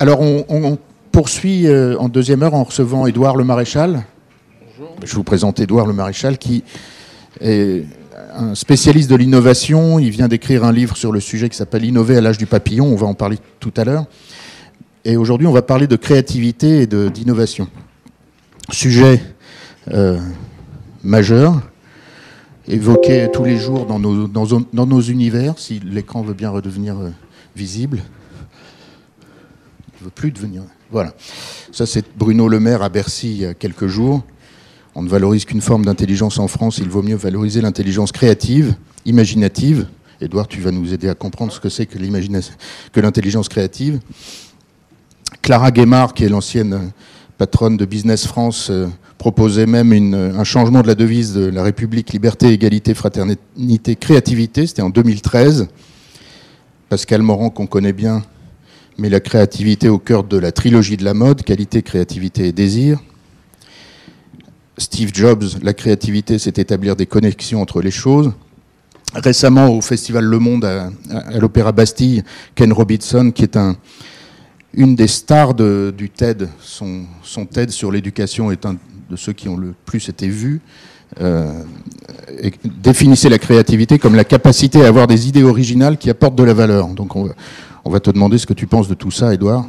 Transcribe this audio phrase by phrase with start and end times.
[0.00, 0.78] Alors, on,
[1.10, 4.04] poursuit euh, en deuxième heure en recevant Édouard Le Maréchal.
[4.78, 4.94] Bonjour.
[5.04, 6.62] Je vous présente Édouard Le Maréchal, qui
[7.40, 7.84] est
[8.36, 9.98] un spécialiste de l'innovation.
[9.98, 12.86] Il vient d'écrire un livre sur le sujet qui s'appelle Innover à l'âge du papillon.
[12.86, 14.04] On va en parler tout à l'heure.
[15.04, 17.66] Et aujourd'hui, on va parler de créativité et d'innovation.
[18.70, 19.20] Sujet
[19.92, 20.20] euh,
[21.02, 21.60] majeur,
[22.68, 27.10] évoqué tous les jours dans nos, dans, nos univers, si l'écran veut bien redevenir euh,
[27.56, 28.02] visible.
[29.98, 30.62] Il ne veut plus devenir.
[30.92, 31.12] Voilà.
[31.72, 34.22] Ça, c'est Bruno Le Maire à Bercy il y a quelques jours.
[34.94, 38.74] On ne valorise qu'une forme d'intelligence en France, il vaut mieux valoriser l'intelligence créative,
[39.04, 39.86] imaginative.
[40.20, 44.00] Edouard, tu vas nous aider à comprendre ce que c'est que l'intelligence créative.
[45.42, 46.90] Clara Guémard, qui est l'ancienne
[47.36, 48.88] patronne de Business France, euh,
[49.18, 54.66] proposait même un changement de la devise de la République liberté, égalité, fraternité, créativité.
[54.66, 55.68] C'était en 2013.
[56.88, 58.22] Pascal Morand, qu'on connaît bien,
[58.98, 62.98] met la créativité au cœur de la trilogie de la mode, qualité, créativité et désir.
[64.76, 68.32] Steve Jobs, la créativité, c'est établir des connexions entre les choses.
[69.14, 70.90] Récemment, au Festival Le Monde à,
[71.38, 72.22] l'Opéra Bastille,
[72.54, 73.76] Ken Robinson, qui est un,
[74.74, 77.06] une des stars du TED, son,
[77.50, 78.76] TED sur l'éducation est un
[79.10, 80.60] de ceux qui ont le plus été vus,
[81.20, 81.62] euh,
[82.64, 86.52] définissait la créativité comme la capacité à avoir des idées originales qui apportent de la
[86.52, 86.88] valeur.
[86.88, 87.30] Donc on,
[87.88, 89.66] on va te demander ce que tu penses de tout ça, Edouard.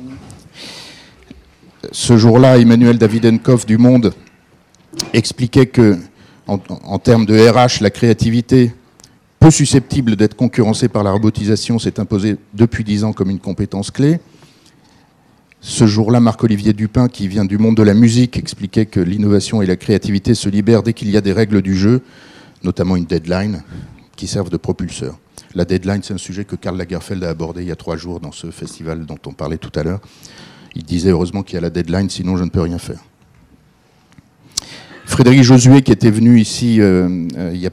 [1.93, 4.13] Ce jour-là, Emmanuel Davidenkov du Monde
[5.13, 5.97] expliquait que,
[6.45, 8.73] en, termes de RH, la créativité,
[9.39, 13.89] peu susceptible d'être concurrencée par la robotisation, s'est imposée depuis dix ans comme une compétence
[13.89, 14.19] clé.
[15.61, 19.65] Ce jour-là, Marc-Olivier Dupin, qui vient du monde de la musique, expliquait que l'innovation et
[19.65, 22.01] la créativité se libèrent dès qu'il y a des règles du jeu,
[22.65, 23.63] notamment une deadline,
[24.17, 25.17] qui servent de propulseur.
[25.55, 28.19] La deadline, c'est un sujet que Karl Lagerfeld a abordé il y a trois jours
[28.19, 29.99] dans ce festival dont on parlait tout à l'heure.
[30.75, 32.99] Il disait heureusement qu'il y a la deadline, sinon je ne peux rien faire.
[35.05, 37.71] Frédéric Josué, qui était venu ici euh, euh, il y a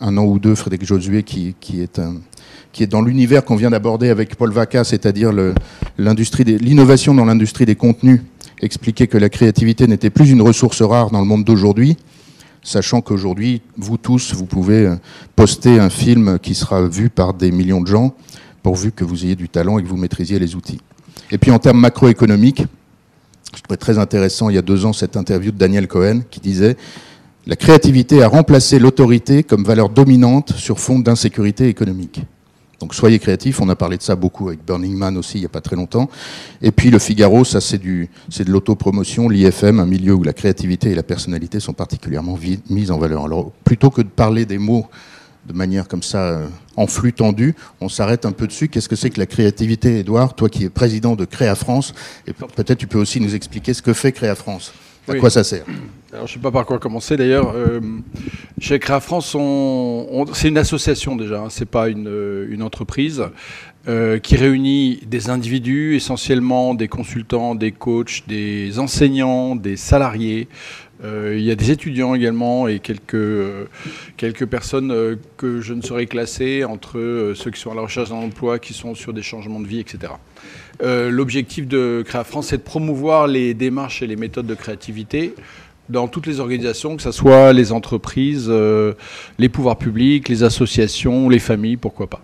[0.00, 2.00] un an ou deux, Frédéric Josué, qui, est,
[2.72, 5.32] qui est dans l'univers qu'on vient d'aborder avec Paul Vaca, c'est-à-dire
[5.98, 8.22] l'innovation dans l'industrie des contenus,
[8.62, 11.98] expliquait que la créativité n'était plus une ressource rare dans le monde d'aujourd'hui,
[12.62, 14.96] sachant qu'aujourd'hui, vous tous, vous pouvez euh,
[15.36, 18.14] poster un film qui sera vu par des millions de gens,
[18.62, 20.80] pourvu que vous ayez du talent et que vous maîtrisiez les outils.
[21.30, 22.64] Et puis en termes macroéconomiques,
[23.54, 26.40] je trouvais très intéressant il y a deux ans cette interview de Daniel Cohen qui
[26.40, 26.76] disait
[27.46, 32.22] La créativité a remplacé l'autorité comme valeur dominante sur fond d'insécurité économique.
[32.82, 35.46] Donc soyez créatifs, on a parlé de ça beaucoup avec Burning Man aussi il n'y
[35.46, 36.10] a pas très longtemps.
[36.62, 38.08] Et puis le Figaro, ça c'est de
[38.48, 42.36] l'autopromotion, l'IFM, un milieu où la créativité et la personnalité sont particulièrement
[42.68, 43.24] mises en valeur.
[43.24, 44.88] Alors plutôt que de parler des mots
[45.46, 48.66] de manière comme ça euh, en flux tendu, on s'arrête un peu dessus.
[48.66, 51.94] Qu'est-ce que c'est que la créativité, Edouard Toi qui es président de Créa France,
[52.26, 54.72] et peut-être tu peux aussi nous expliquer ce que fait Créa France.
[55.08, 55.64] À quoi ça sert
[56.12, 57.52] Alors, je ne sais pas par quoi commencer d'ailleurs.
[57.54, 57.80] Euh,
[58.60, 59.36] chez Créa France,
[60.34, 63.24] c'est une association déjà, hein, ce n'est pas une, une entreprise.
[63.88, 70.46] Euh, qui réunit des individus, essentiellement des consultants, des coachs, des enseignants, des salariés,
[71.04, 73.64] euh, il y a des étudiants également et quelques, euh,
[74.16, 78.10] quelques personnes euh, que je ne saurais classer entre ceux qui sont à la recherche
[78.10, 80.12] d'un emploi, qui sont sur des changements de vie, etc.
[80.82, 85.34] L'objectif de Créa France, c'est de promouvoir les démarches et les méthodes de créativité
[85.88, 88.50] dans toutes les organisations, que ce soit les entreprises,
[89.38, 92.22] les pouvoirs publics, les associations, les familles, pourquoi pas.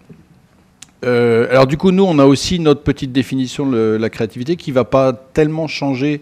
[1.03, 4.75] alors du coup, nous, on a aussi notre petite définition de la créativité qui ne
[4.75, 6.21] va pas tellement changer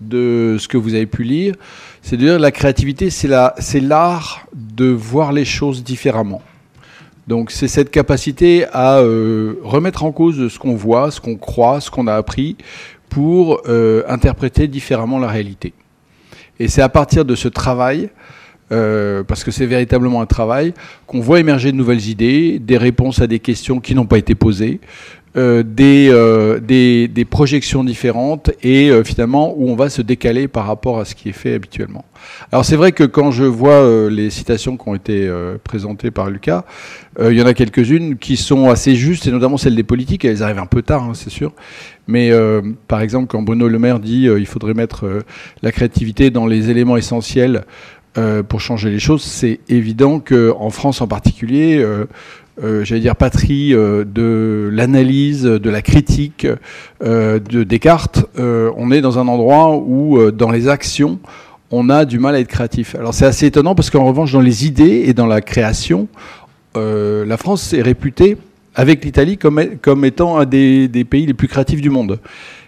[0.00, 1.54] de ce que vous avez pu lire,
[2.02, 6.42] c'est de dire la créativité, c'est l'art de voir les choses différemment.
[7.26, 11.80] Donc c'est cette capacité à euh, remettre en cause ce qu'on voit, ce qu'on croit,
[11.80, 12.56] ce qu'on a appris,
[13.08, 15.72] pour euh, interpréter différemment la réalité.
[16.60, 18.10] Et c'est à partir de ce travail,
[18.72, 20.74] euh, parce que c'est véritablement un travail,
[21.06, 24.34] qu'on voit émerger de nouvelles idées, des réponses à des questions qui n'ont pas été
[24.34, 24.80] posées,
[25.36, 30.64] euh, euh, des, des, projections différentes et euh, finalement où on va se décaler par
[30.66, 32.04] rapport à ce qui est fait habituellement.
[32.52, 35.30] Alors c'est vrai que quand je vois les citations qui ont été
[35.64, 36.64] présentées par Lucas,
[37.20, 40.42] il y en a quelques-unes qui sont assez justes et notamment celles des politiques, elles
[40.42, 41.52] arrivent un peu tard, hein, c'est sûr.
[42.06, 42.30] Mais
[42.88, 45.24] par exemple quand Bruno Le Maire dit il faudrait mettre
[45.62, 47.64] la créativité dans les éléments essentiels
[48.48, 52.06] pour changer les choses, c'est évident qu'en France en particulier, euh,
[52.62, 56.46] j'allais dire, patrie euh, de l'analyse, de la critique
[57.02, 61.18] euh, de Descartes, on est dans un endroit où, dans les actions,
[61.70, 62.94] on a du mal à être créatif.
[62.94, 66.08] Alors c'est assez étonnant parce qu'en revanche, dans les idées et dans la création,
[66.74, 68.36] la France est réputée
[68.74, 72.18] avec l'Italie comme, étant un des, pays les plus créatifs du monde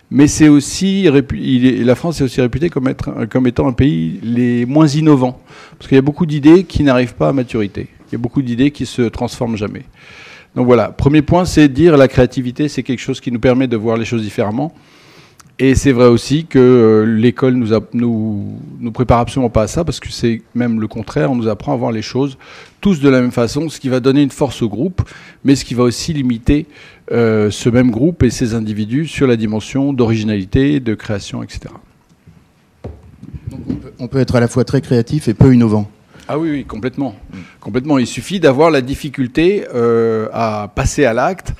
[0.08, 2.94] mais c'est aussi la France est aussi réputée comme,
[3.28, 5.40] comme étant un pays les moins innovants
[5.76, 7.88] parce qu'il y a beaucoup d'idées qui n'arrivent pas à maturité.
[8.08, 9.84] Il y a beaucoup d'idées qui se transforment jamais.
[10.54, 13.76] Donc voilà, premier point, c'est dire la créativité, c'est quelque chose qui nous permet de
[13.76, 14.72] voir les choses différemment.
[15.58, 20.00] Et c'est vrai aussi que euh, l'école nous, nous, prépare absolument pas à ça, parce
[20.00, 22.36] que c'est même le contraire, on nous apprend à voir les choses
[22.82, 25.02] tous de la même façon, ce qui va donner une force au groupe,
[25.44, 26.66] mais ce qui va aussi limiter
[27.10, 31.60] euh, ce même groupe et ces individus sur la dimension d'originalité, de création, etc.
[33.50, 33.60] Donc
[33.98, 35.90] on, peut, être à la fois très créatif et peu innovant.
[36.28, 37.14] Ah oui, oui complètement.
[37.60, 37.98] Complètement.
[37.98, 41.52] Il suffit d'avoir la difficulté euh, à passer à l'acte,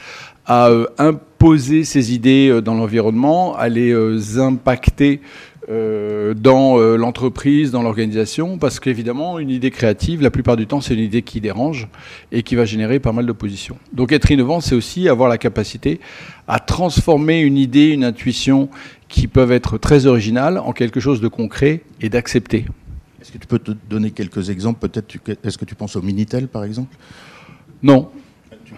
[0.45, 5.21] à euh, imposer ses idées euh, dans l'environnement, à les impacter
[5.69, 11.01] dans l'entreprise, dans l'organisation, parce qu'évidemment, une idée créative, la plupart du temps, c'est une
[11.01, 11.89] idée qui dérange
[12.31, 13.77] et qui va générer pas mal d'opposition.
[13.93, 15.99] Donc être innovant, c'est aussi avoir la capacité
[16.47, 18.69] à transformer une idée, une intuition
[19.09, 22.67] qui peuvent être très originales en quelque chose de concret et d'accepter.
[23.27, 26.47] Est-ce que tu peux te donner quelques exemples Peut-être, est-ce que tu penses au Minitel,
[26.47, 26.95] par exemple?
[27.83, 28.09] Non,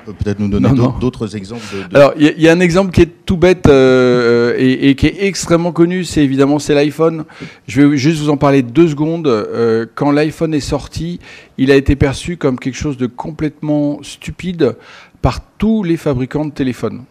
[0.07, 1.63] peut-être nous donner d'autres exemples
[1.93, 5.73] Alors, il y, a un exemple qui est tout bête euh, et, qui est extrêmement
[5.73, 7.27] connu, c'est évidemment c'est l'iPhone.
[7.67, 9.27] Je vais juste vous en parler deux secondes.
[9.27, 11.21] Euh, quand l'iPhone est sorti,
[11.59, 14.77] il a été perçu comme quelque chose de complètement stupide
[15.21, 17.03] par tous les fabricants de téléphones.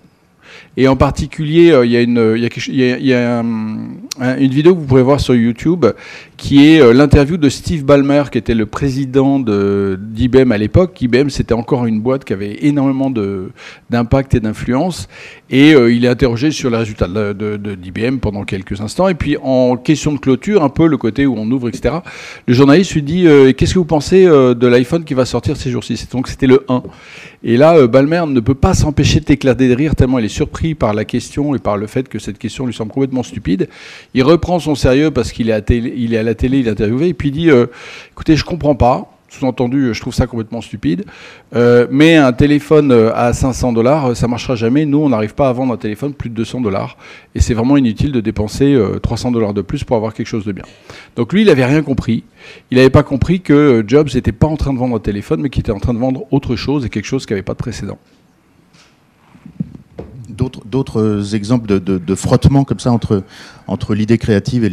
[0.76, 2.18] Et en particulier, euh, il y a, une,
[4.20, 5.86] une vidéo que vous pourrez voir sur YouTube
[6.38, 11.02] qui est euh, l'interview de Steve Ballmer, qui était le président d'IBM à l'époque.
[11.02, 13.12] IBM, c'était encore une boîte qui avait énormément
[13.90, 15.08] d'impact et d'influence.
[15.50, 19.08] Et euh, il est interrogé sur les résultats d'IBM de, pendant quelques instants.
[19.08, 21.96] Et puis, en question de clôture, un peu le côté où on ouvre, etc.,
[22.46, 23.26] le journaliste lui dit
[23.58, 26.08] Qu'est-ce que vous pensez de l'iPhone qui va sortir ces jours-ci?
[26.12, 26.84] Donc, c'était le 1.
[27.44, 30.94] Et là, Balmer ne peut pas s'empêcher d'éclater de rire tellement il est surpris par
[30.94, 33.70] la question et par le fait que cette question lui semble complètement stupide.
[34.14, 37.10] Il reprend son sérieux parce qu'il est, à il est la télé, il est interviewé,
[37.10, 37.68] et puis il dit euh,
[38.12, 39.12] Écoutez, je comprends pas.
[39.30, 41.04] Sous-entendu, je trouve ça complètement stupide.
[41.54, 44.86] Euh, mais un téléphone euh, à 500 dollars, ça marchera jamais.
[44.86, 46.96] Nous, on n'arrive pas à vendre un téléphone plus de 200 dollars.
[47.36, 50.54] Et c'est vraiment inutile de dépenser 300 dollars de plus pour avoir quelque chose de
[50.54, 50.64] bien.
[51.18, 52.24] Donc lui, il n'avait rien compris.
[52.72, 55.50] Il n'avait pas compris que Jobs n'était pas en train de vendre un téléphone, mais
[55.50, 57.60] qu'il était en train de vendre autre chose et quelque chose qui n'avait pas de
[57.60, 57.98] précédent
[60.38, 63.24] d'autres exemples de, frottement comme ça entre,
[63.68, 64.70] entre l'idée créative et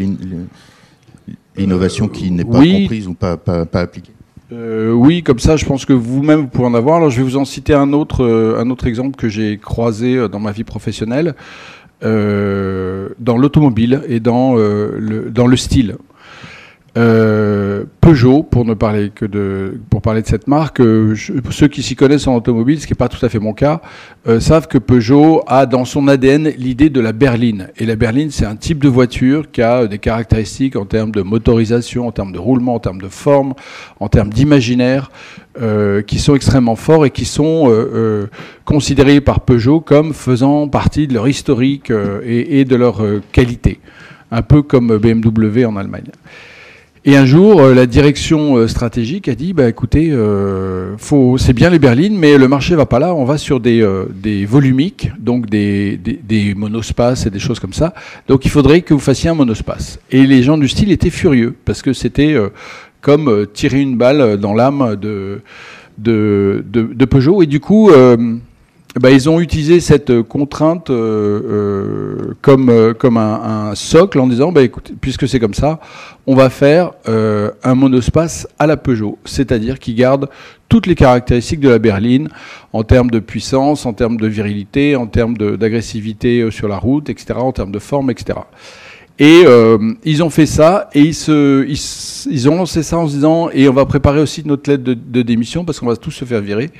[1.57, 3.39] l'innovation qui n'est pas comprise ou pas,
[3.73, 4.13] appliquée
[4.53, 6.99] euh, oui, comme ça, je pense que vous-même vous pouvez en avoir.
[6.99, 10.17] Alors, je vais vous en citer un autre, euh, un autre exemple que j'ai croisé
[10.17, 11.35] euh, dans ma vie professionnelle,
[12.03, 15.97] dans l'automobile et dans, le, dans le style.
[16.97, 21.17] Euh, Peugeot, pour ne parler que de, pour parler de cette marque, euh,
[21.51, 23.81] ceux qui s'y connaissent en automobile, ce qui n'est pas tout à fait mon cas,
[24.29, 27.71] euh, savent que Peugeot a dans son ADN l'idée de la berline.
[27.79, 31.23] Et la berline, c'est un type de voiture qui a des caractéristiques en termes de
[31.23, 33.55] motorisation, en termes de roulement, en termes de forme,
[33.99, 35.11] en termes d'imaginaire,
[36.07, 37.73] qui sont extrêmement forts et qui sont
[38.65, 41.93] considérés par Peugeot comme faisant partie de leur historique
[42.25, 43.01] et, et, de leur
[43.31, 43.79] qualité,
[44.33, 46.11] un peu comme BMW en Allemagne.
[47.07, 50.97] Et un jour, euh, la direction euh, stratégique a dit, bah, écoutez, euh,
[51.37, 54.47] c'est bien les berlines, mais le marché va pas là, on va sur des, des
[54.47, 57.93] volumiques, donc des, des, des, monospaces et des choses comme ça.
[58.27, 59.99] Donc il faudrait que vous fassiez un monospace.
[60.11, 62.37] Et les gens du style étaient furieux, parce que c'était
[63.03, 65.43] comme tirer une balle dans l'âme de,
[65.99, 67.43] de, de, de, Peugeot.
[67.43, 67.91] Et du coup...
[69.01, 74.29] Bah, ils ont utilisé cette contrainte euh, euh, comme, euh, comme un, un, socle en
[74.29, 75.81] disant, bah, écoute, puisque c'est comme ça,
[76.29, 80.29] on va faire un monospace à la Peugeot, c'est-à-dire qui garde
[80.69, 82.29] toutes les caractéristiques de la berline
[82.73, 87.35] en termes de puissance, en termes de virilité, en termes d'agressivité sur la route, etc.,
[87.37, 88.39] en termes de forme, etc.
[89.19, 89.45] Et
[90.05, 93.51] ils ont fait ça et ils, se, ils, ils, ont lancé ça en se disant
[93.53, 96.41] et on va préparer aussi notre lettre de démission parce qu'on va tous se faire
[96.41, 96.71] virer.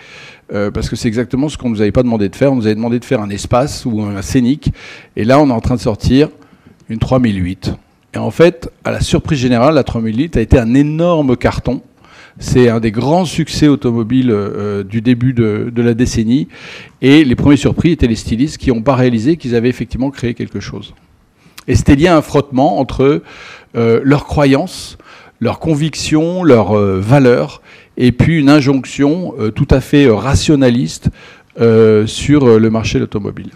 [0.53, 2.53] Euh, parce que c'est exactement ce qu'on ne nous avait pas demandé de faire.
[2.53, 4.73] On nous avait demandé de faire un espace ou un scénique.
[5.17, 6.29] Et là, on est en train de sortir
[6.89, 7.75] une 3008.
[8.15, 11.83] Et en fait, à la surprise générale, la 3008 a été un énorme carton.
[12.39, 16.49] C'est un des grands succès automobiles euh, du début de, la décennie.
[17.01, 20.35] Et les premiers surpris étaient les stylistes qui n'ont pas réalisé qu'ils avaient effectivement créé
[20.35, 20.95] quelque chose.
[21.69, 23.23] Et c'était lié à un frottement entre
[23.77, 24.99] euh, leurs croyances,
[25.45, 27.63] leurs convictions, leurs euh, valeurs,
[27.97, 31.11] et puis une injonction euh, tout à fait euh, rationaliste
[31.61, 33.51] euh, sur le marché de l'automobile.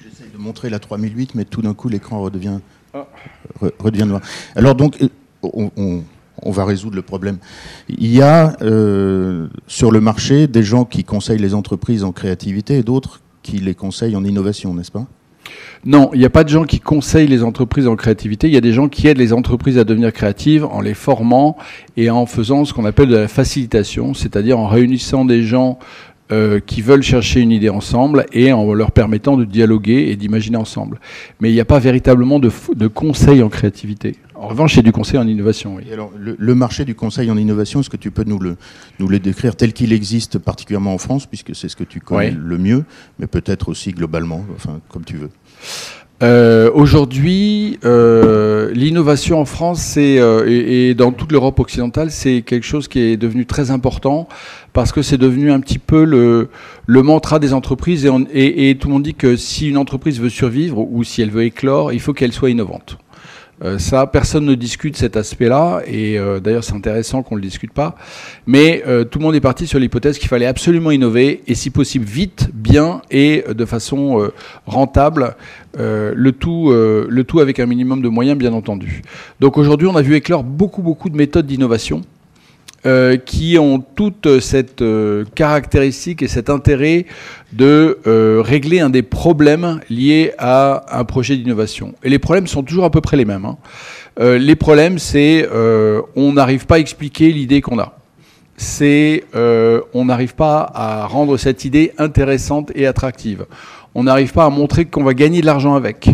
[0.00, 2.60] J'essaie de montrer la 3008, mais tout d'un coup l'écran redevient,
[2.94, 3.06] ah.
[3.78, 4.20] redevient noir.
[4.54, 4.98] Alors donc,
[5.42, 6.02] on,
[6.42, 7.38] on va résoudre le problème.
[7.88, 12.78] Il y a euh, sur le marché des gens qui conseillent les entreprises en créativité
[12.78, 15.06] et d'autres qui les conseillent en innovation, n'est-ce pas?
[15.84, 18.48] Non, il n'y a pas de gens qui conseillent les entreprises en créativité.
[18.48, 21.56] Il y a des gens qui aident les entreprises à devenir créatives en les formant
[21.96, 25.78] et en faisant ce qu'on appelle de la facilitation, c'est-à-dire en réunissant des gens
[26.32, 30.58] euh, qui veulent chercher une idée ensemble et en leur permettant de dialoguer et d'imaginer
[30.58, 31.00] ensemble.
[31.40, 34.14] Mais il n'y a pas véritablement de, de conseil en créativité.
[34.36, 35.74] En revanche, a du conseil en innovation.
[35.76, 35.92] Oui.
[35.92, 38.56] alors, le, marché du conseil en innovation, est-ce que tu peux nous le,
[39.00, 42.30] nous le décrire tel qu'il existe, particulièrement en France, puisque c'est ce que tu connais
[42.30, 42.84] le mieux,
[43.18, 45.30] mais peut-être aussi globalement, enfin, comme tu veux
[46.22, 52.88] euh, Aujourd'hui, euh, l'innovation en France euh, et, dans toute l'Europe occidentale, c'est quelque chose
[52.88, 54.28] qui est devenu très important
[54.72, 56.50] parce que c'est devenu un petit peu le,
[56.86, 60.28] le mantra des entreprises et, et, tout le monde dit que si une entreprise veut
[60.28, 62.98] survivre ou si elle veut éclore, il faut qu'elle soit innovante.
[63.62, 67.46] Euh, ça, personne ne discute cet aspect-là, et euh, d'ailleurs c'est intéressant qu'on ne le
[67.46, 67.94] discute pas.
[68.46, 71.70] Mais euh, tout le monde est parti sur l'hypothèse qu'il fallait absolument innover, et si
[71.70, 74.30] possible vite, bien et de façon
[74.66, 75.34] rentable,
[75.76, 79.02] le, tout, le tout avec un minimum de moyens bien entendu.
[79.40, 82.02] Donc aujourd'hui on a vu éclore beaucoup beaucoup de méthodes d'innovation.
[82.86, 87.04] Euh, qui ont toute cette euh, caractéristique et cet intérêt
[87.52, 91.92] de euh, régler un des problèmes liés à un projet d'innovation.
[92.02, 93.44] Et les problèmes sont toujours à peu près les mêmes.
[93.44, 93.58] Hein.
[94.18, 95.46] les problèmes, c'est
[96.16, 97.98] on n'arrive pas à expliquer l'idée qu'on a.
[98.56, 103.44] C'est on n'arrive pas à rendre cette idée intéressante et attractive.
[103.94, 106.08] On n'arrive pas à montrer qu'on va gagner de l'argent avec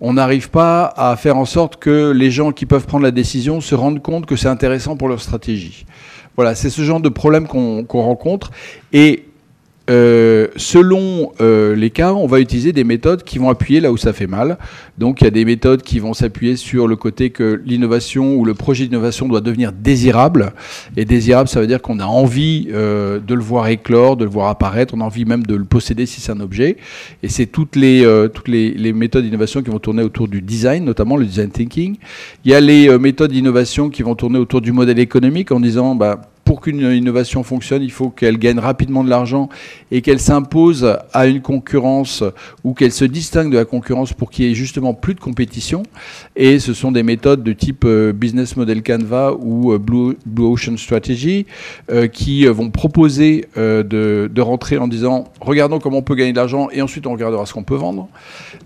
[0.00, 3.60] on n'arrive pas à faire en sorte que les gens qui peuvent prendre la décision
[3.60, 5.84] se rendent compte que c'est intéressant pour leur stratégie.
[6.36, 8.50] Voilà, c'est ce genre de problème qu'on rencontre.
[8.92, 9.24] Et
[9.90, 13.96] euh, selon euh, les cas, on va utiliser des méthodes qui vont appuyer là où
[13.96, 14.56] ça fait mal.
[14.98, 18.44] Donc il y a des méthodes qui vont s'appuyer sur le côté que l'innovation ou
[18.44, 20.52] le projet d'innovation doit devenir désirable.
[20.96, 24.30] Et désirable, ça veut dire qu'on a envie euh, de le voir éclore, de le
[24.30, 26.76] voir apparaître, on a envie même de le posséder si c'est un objet.
[27.24, 28.06] Et c'est toutes les,
[28.46, 31.96] les méthodes d'innovation qui vont tourner autour du design, notamment le design thinking.
[32.44, 35.96] Il y a les méthodes d'innovation qui vont tourner autour du modèle économique en disant...
[35.96, 39.48] Bah, pour qu'une innovation fonctionne, il faut qu'elle gagne rapidement de l'argent
[39.92, 42.24] et qu'elle s'impose à une concurrence
[42.64, 45.84] ou qu'elle se distingue de la concurrence pour qu'il y ait justement plus de compétition.
[46.34, 50.76] Et ce sont des méthodes de type euh, Business Model Canva ou euh, Blue, Ocean
[50.76, 51.46] Strategy
[51.88, 56.68] euh, qui vont proposer de, rentrer en disant regardons comment on peut gagner de l'argent
[56.72, 58.08] et ensuite on regardera ce qu'on peut vendre.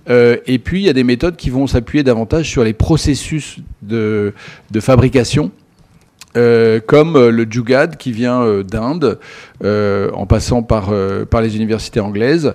[0.09, 4.33] et puis il y a des méthodes qui vont s'appuyer davantage sur les processus de
[4.81, 5.51] fabrication
[6.37, 9.19] euh, comme euh, le Jugad qui vient euh, d'Inde,
[9.63, 10.93] en passant par,
[11.31, 12.53] par les universités anglaises,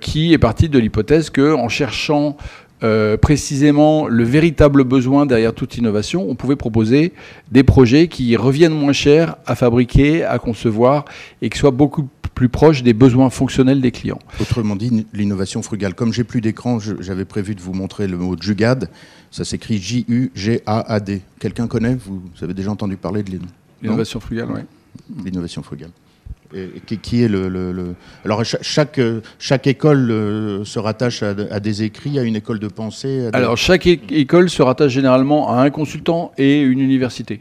[0.00, 2.36] qui est parti de l'hypothèse que en cherchant
[3.22, 7.14] précisément le véritable besoin derrière toute innovation, on pouvait proposer
[7.50, 11.06] des projets qui reviennent moins cher à fabriquer, à concevoir
[11.40, 14.18] et qui soient beaucoup plus proches des besoins fonctionnels des clients.
[14.40, 15.94] Autrement dit, l'innovation frugale.
[15.94, 18.90] Comme j'ai plus d'écran, j'avais prévu de vous montrer le mot Jugad.
[19.30, 21.22] Ça s'écrit J-U-G-A-A-D.
[21.38, 21.94] Quelqu'un connaît?
[21.94, 23.38] Vous, avez déjà entendu parler de
[23.82, 24.60] l'innovation frugale Oui.
[25.24, 25.90] L'innovation frugale.
[26.54, 29.00] Et, qui, est le, Alors chaque,
[29.40, 33.28] chaque école euh, se rattache à, des écrits, à une école de pensée.
[33.32, 37.40] Alors chaque école se rattache généralement à un consultant et une université.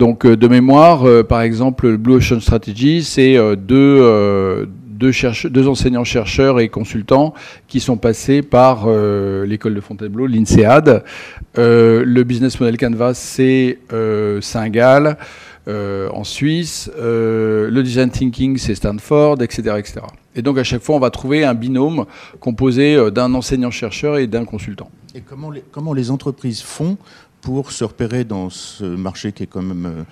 [0.00, 4.66] Donc euh, de mémoire, euh, par exemple, le Blue Ocean Strategy, c'est deux,
[5.00, 7.34] deux, enseignants-chercheurs et consultants
[7.68, 11.04] qui sont passés par euh, l'école de Fontainebleau, l'INSEAD.
[11.58, 15.18] Euh, le business model Canvas, c'est euh, Saint-Gall.
[15.68, 20.00] en Suisse, le design thinking c'est Stanford, etc., etc.
[20.34, 22.06] Et donc à chaque fois on va trouver un binôme
[22.40, 24.90] composé d'un enseignant-chercheur et d'un consultant.
[25.14, 26.96] Et comment les, comment les entreprises font
[27.40, 30.04] pour se repérer dans ce marché qui est quand même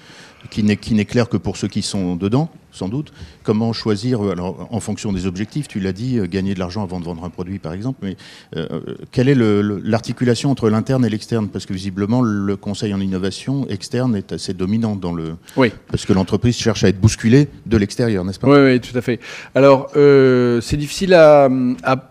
[0.51, 3.13] qui n'est clair que pour ceux qui sont dedans, sans doute.
[3.43, 6.83] Comment choisir, euh, alors, en fonction des objectifs, tu l'as dit, euh, gagner de l'argent
[6.83, 8.17] avant de vendre un produit, par exemple, mais
[8.57, 8.81] euh,
[9.11, 11.49] quelle est l'articulation entre l'interne et l'externe?
[11.49, 15.37] Parce que visiblement, le conseil en innovation externe est assez dominant dans le...
[15.57, 15.73] Oui.
[15.91, 18.49] Parce que l'entreprise cherche à être bousculée de l'extérieur, n'est-ce pas?
[18.49, 19.21] Oui, oui, tout à fait.
[19.55, 21.49] Alors, c'est difficile à,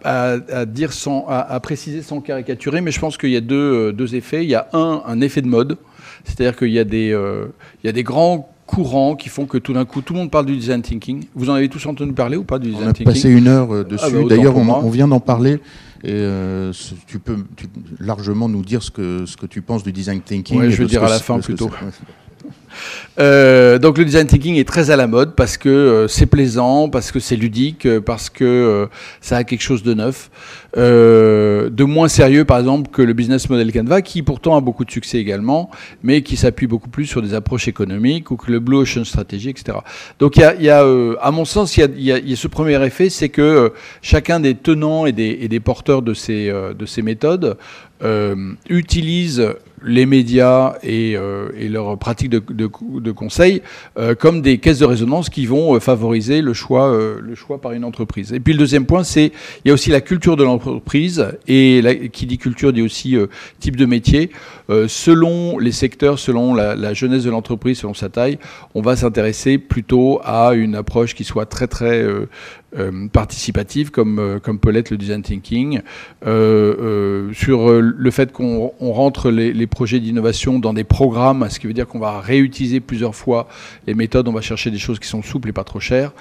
[0.04, 4.16] à, dire sans, à, préciser sans caricaturer, mais je pense qu'il y a deux, deux
[4.16, 4.44] effets.
[4.44, 5.78] Il y a un, un effet de mode
[6.28, 7.48] c'est-à-dire qu'il y, a des, euh,
[7.84, 10.32] il y a des grands courants qui font que tout d'un coup, tout le monde
[10.32, 11.26] parle du design thinking.
[11.34, 13.48] Vous en avez tous entendu parler ou pas du design thinking On a passé une
[13.48, 14.04] heure euh, dessus.
[14.06, 15.60] Ah bah, D'ailleurs, on, vient d'en parler.
[16.04, 16.74] Et euh,
[17.08, 17.38] tu peux
[18.00, 20.60] largement nous dire ce que, ce que tu penses du design thinking.
[20.60, 21.72] Oui, je vais dire à la fin plutôt.
[23.20, 26.88] Euh, donc le design thinking est très à la mode parce que euh, c'est plaisant,
[26.88, 28.88] parce que c'est ludique, euh, parce que
[29.22, 30.30] ça a quelque chose de neuf.
[30.76, 34.92] de moins sérieux, par exemple, que le business model Canva, qui pourtant a beaucoup de
[34.92, 35.72] succès également,
[36.04, 39.50] mais qui s'appuie beaucoup plus sur des approches économiques ou que le Blue Ocean Strategy,
[39.50, 39.80] etc.
[40.20, 40.86] Donc il y a,
[41.20, 45.12] à mon sens, il y a, ce premier effet, c'est que chacun des tenants et
[45.12, 47.58] des, porteurs de ces, de ces méthodes
[48.70, 52.70] utilise les médias et, euh, et leurs pratiques de, de,
[53.00, 53.62] de conseil
[53.98, 57.62] euh, comme des caisses de résonance qui vont euh, favoriser le choix, euh, le choix
[57.62, 58.34] par une entreprise.
[58.34, 59.32] Et puis le deuxième point, c'est
[59.64, 63.16] il y a aussi la culture de l'entreprise et la, qui dit culture dit aussi
[63.16, 63.28] euh,
[63.60, 64.32] type de métier.
[64.70, 68.38] Selon les secteurs, selon la, jeunesse de l'entreprise, selon sa taille,
[68.76, 72.06] on va s'intéresser plutôt à une approche qui soit très très
[72.78, 75.80] euh, participative comme, euh, comme peut l'être le design thinking,
[76.26, 81.74] euh, sur le fait qu'on rentre les, projets d'innovation dans des programmes, ce qui veut
[81.74, 83.48] dire qu'on va réutiliser plusieurs fois
[83.88, 86.12] les méthodes, on va chercher des choses qui sont souples et pas trop chères,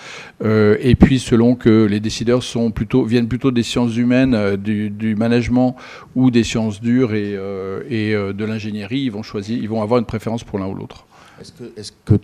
[0.45, 5.17] et puis selon que les décideurs sont plutôt, viennent plutôt des sciences humaines, du, du
[5.17, 5.77] management
[6.15, 7.37] ou des sciences dures et,
[7.91, 11.07] et de l'ingénierie, ils vont choisir, ils vont avoir une préférence pour l'un ou l'autre.
[11.39, 12.15] Est-ce que, est que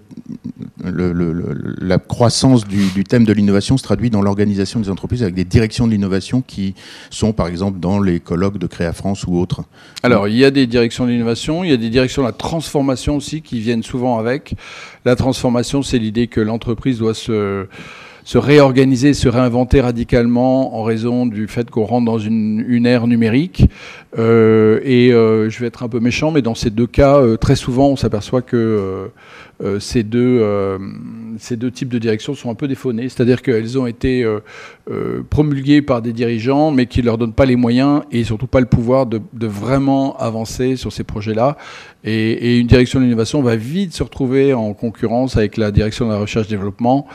[0.83, 5.23] le, le, la croissance du, du thème de l'innovation se traduit dans l'organisation des entreprises
[5.23, 6.75] avec des directions de l'innovation qui
[7.11, 9.65] sont, par exemple, dans les colloques de Créa France ou autres?
[10.03, 12.33] Alors, il y a des directions de l'innovation, il y a des directions de la
[12.33, 14.55] transformation aussi qui viennent souvent avec.
[15.05, 17.67] La transformation, c'est l'idée que l'entreprise doit se
[18.25, 23.07] se réorganiser, se réinventer radicalement en raison du fait qu'on rentre dans une, une ère
[23.07, 23.67] numérique.
[24.19, 27.37] Euh, et euh, je vais être un peu méchant, mais dans ces deux cas, euh,
[27.37, 29.07] très souvent, on s'aperçoit que euh,
[29.65, 30.45] euh, ces, deux,
[31.39, 34.27] ces deux types de directions sont un peu défaunnées, c'est-à-dire qu'elles ont été
[35.31, 38.61] promulguées par des dirigeants, mais qui ne leur donnent pas les moyens et surtout pas
[38.61, 41.57] le pouvoir de, de vraiment avancer sur ces projets-là.
[42.03, 46.07] Et, et, une direction de l'innovation va vite se retrouver en concurrence avec la direction
[46.07, 47.07] de la recherche-développement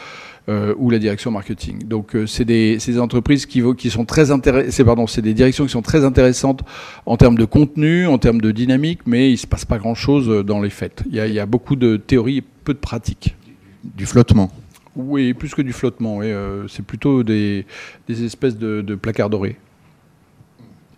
[0.50, 1.84] euh, ou la direction marketing.
[1.84, 5.66] Donc euh, c'est des, des, entreprises qui, qui sont très intéressées, pardon, c'est des directions
[5.66, 6.62] qui sont très intéressantes
[7.06, 10.62] en termes de contenu, en termes de dynamique, mais il se passe pas grand-chose dans
[10.62, 11.04] les faits.
[11.10, 13.36] Il y, a, il y, a, beaucoup de théories et peu de pratiques.
[13.84, 14.52] Du flottement.
[14.98, 16.18] Oui, plus que du flottement.
[16.18, 16.32] Oui.
[16.32, 17.66] Euh, c'est plutôt des,
[18.08, 19.56] des espèces de, de placards dorés.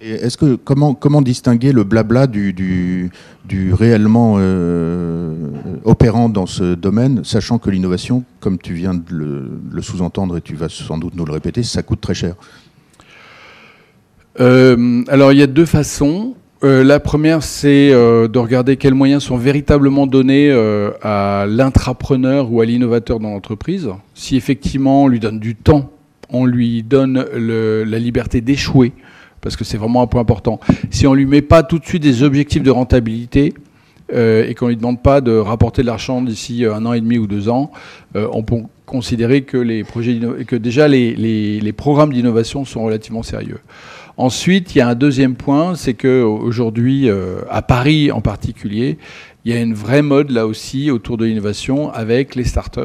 [0.01, 5.35] Est-ce que comment comment distinguer le blabla du, du, réellement euh,
[5.83, 10.55] opérant dans ce domaine, sachant que l'innovation, comme tu viens de le, sous-entendre et tu
[10.55, 12.35] vas sans doute nous le répéter, ça coûte très cher?
[14.39, 16.35] Euh, alors il y a deux façons.
[16.63, 20.49] Euh, la première, c'est de regarder quels moyens sont véritablement donnés
[21.01, 23.89] à l'intrapreneur ou à l'innovateur dans l'entreprise.
[24.13, 25.91] Si effectivement on lui donne du temps,
[26.29, 28.93] on lui donne la liberté d'échouer,
[29.41, 30.59] parce que c'est vraiment un point important.
[30.89, 33.53] Si on lui met pas tout de suite des objectifs de rentabilité
[34.13, 37.17] euh, et qu'on lui demande pas de rapporter de l'argent d'ici un an et demi
[37.17, 37.71] ou deux ans,
[38.15, 43.59] euh, on peut considérer que les projets que déjà les, programmes d'innovation sont relativement sérieux.
[44.17, 48.97] Ensuite, il y a un deuxième point, c'est que aujourd'hui, euh, à Paris en particulier,
[49.45, 52.81] il y a une vraie mode là aussi autour de l'innovation avec les startups,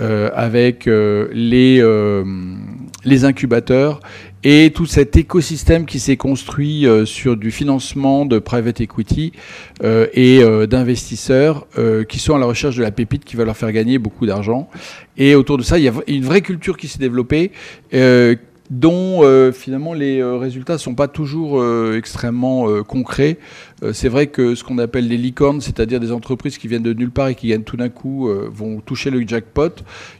[0.00, 2.24] euh, avec euh, euh,
[3.04, 4.00] les incubateurs
[4.44, 9.32] et tout cet écosystème qui s'est construit euh, sur du financement de private equity
[9.82, 11.66] euh, et euh, d'investisseurs
[12.08, 14.68] qui sont à la recherche de la pépite qui va leur faire gagner beaucoup d'argent.
[15.16, 17.52] Et autour de ça, il y a une vraie culture qui s'est développée
[18.70, 23.38] dont euh, finalement les euh, résultats ne sont pas toujours euh, extrêmement concrets.
[23.92, 27.12] C'est vrai que ce qu'on appelle les licornes, c'est-à-dire des entreprises qui viennent de nulle
[27.12, 29.70] part et qui gagnent tout d'un coup, vont toucher le jackpot,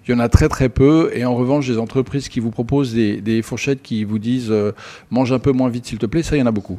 [0.06, 1.11] il y en a très très peu.
[1.12, 4.54] Et en revanche, des entreprises qui vous proposent des, fourchettes qui vous disent
[5.11, 6.78] mange un peu moins vite s'il te plaît, ça il y en a beaucoup.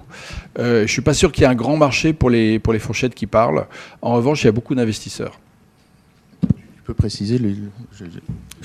[0.58, 2.80] je ne suis pas sûr qu'il y ait un grand marché pour les, pour les
[2.80, 3.66] fourchettes qui parlent.
[4.02, 5.38] En revanche, il y a beaucoup d'investisseurs
[6.94, 7.56] préciser les...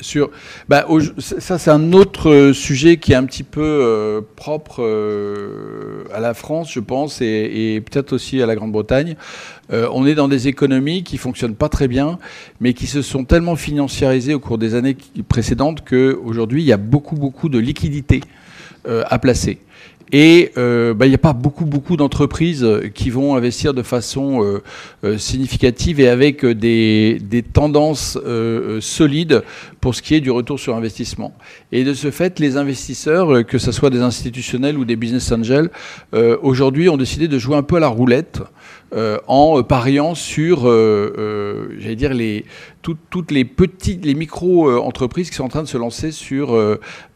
[0.00, 0.30] Sur,
[0.68, 0.86] bah,
[1.18, 6.20] ça c'est un autre euh, sujet qui est un petit peu euh, propre euh, à
[6.20, 9.16] la France, je pense, et, peut-être aussi à la Grande-Bretagne.
[9.70, 12.18] On est dans des économies qui fonctionnent pas très bien,
[12.60, 16.76] mais qui se sont tellement financiarisées au cours des années précédentes qu'aujourd'hui il y a
[16.76, 18.20] beaucoup beaucoup de liquidités
[18.86, 19.58] à placer.
[20.12, 24.60] Et bah, il n'y a pas beaucoup, beaucoup d'entreprises qui vont investir de façon
[25.16, 28.18] significative et avec des, tendances
[28.80, 29.42] solides
[29.84, 31.34] pour ce qui est du retour sur investissement.
[31.70, 35.68] Et de ce fait, les investisseurs, que ce soit des institutionnels ou des business angels,
[36.40, 38.40] aujourd'hui ont décidé de jouer un peu à la roulette
[38.94, 42.44] euh, en pariant sur, euh, euh, j'allais dire, les,
[42.80, 46.56] tout, toutes les petites, les micro-entreprises qui sont en train de se lancer sur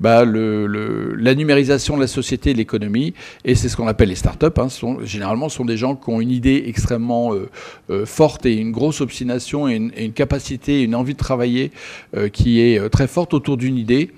[0.01, 3.15] bah, le, la numérisation de la société et de l'économie.
[3.45, 4.47] Et c'est ce qu'on appelle les startups.
[4.57, 7.33] Hein, sont, généralement, sont des gens qui ont une idée extrêmement
[8.07, 11.71] forte et une grosse obstination et une, et une, capacité, une envie de travailler
[12.33, 14.11] qui est très forte autour d'une idée.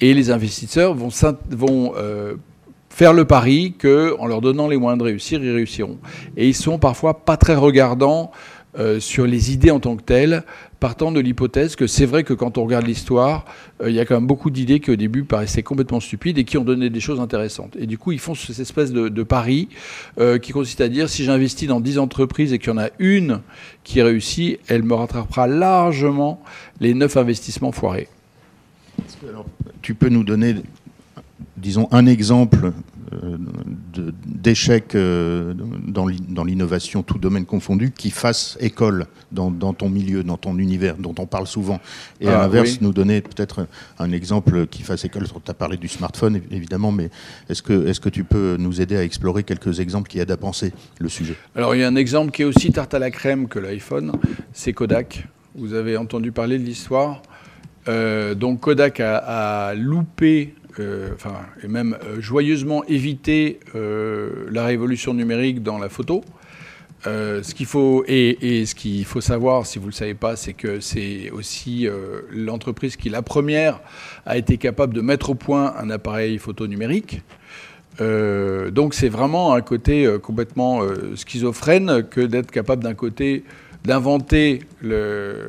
[0.00, 1.10] Et les investisseurs vont,
[1.50, 1.94] vont
[2.98, 5.98] faire le pari qu'en leur donnant les moyens de réussir, ils réussiront.
[6.36, 8.32] Et ils sont parfois pas très regardants
[8.78, 10.44] euh, sur les idées en tant que telles,
[10.80, 13.44] partant de l'hypothèse que c'est vrai que quand on regarde l'histoire,
[13.82, 16.44] euh, il y a quand même beaucoup d'idées qui au début paraissaient complètement stupides et
[16.44, 17.76] qui ont donné des choses intéressantes.
[17.78, 19.68] Et du coup, ils font cette espèce de, pari
[20.18, 22.88] euh, qui consiste à dire si j'investis dans 10 entreprises et qu'il y en a
[22.98, 23.40] une
[23.84, 26.40] qui réussit, elle me rattrapera largement
[26.80, 28.08] les 9 investissements foirés.
[29.82, 30.56] tu peux nous donner,
[31.56, 32.72] disons, un exemple
[34.26, 40.58] d'échecs euh, dans l'innovation, tout domaine confondu, qui fasse école dans, ton milieu, dans ton
[40.58, 41.80] univers, dont on parle souvent.
[42.20, 43.66] Et à ah, l'inverse, nous donner peut-être
[43.98, 45.26] un exemple qui fasse école.
[45.26, 47.10] Tu as parlé du smartphone, évidemment, mais
[47.48, 50.36] est-ce que, est que tu peux nous aider à explorer quelques exemples qui aident à
[50.36, 51.36] penser le sujet?
[51.54, 54.12] Alors, il y a un exemple qui est aussi tarte à la crème que l'iPhone,
[54.52, 55.26] c'est Kodak.
[55.54, 57.22] Vous avez entendu parler de l'histoire.
[57.88, 60.54] Euh, donc Kodak a loupé
[61.14, 66.24] enfin, et même euh, joyeusement éviter euh, la révolution numérique dans la photo.
[67.06, 70.34] Euh, ce qu'il faut et, ce qu'il faut savoir, si vous ne le savez pas,
[70.34, 71.86] c'est que c'est aussi
[72.32, 73.80] l'entreprise qui la première
[74.26, 77.22] a été capable de mettre au point un appareil photo numérique.
[78.00, 80.80] donc c'est vraiment un côté complètement
[81.14, 83.44] schizophrène que d'être capable d'un côté
[83.84, 85.48] d'inventer le,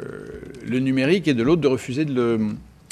[0.68, 2.40] numérique et de l'autre de refuser de le,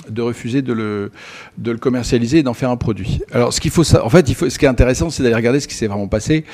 [0.10, 1.12] de refuser de le,
[1.58, 3.22] de le commercialiser et d'en faire un produit.
[3.32, 5.76] Alors, ce qu'il faut, en fait, ce qui est intéressant, c'est d'aller regarder ce qui
[5.76, 6.46] s'est vraiment passé.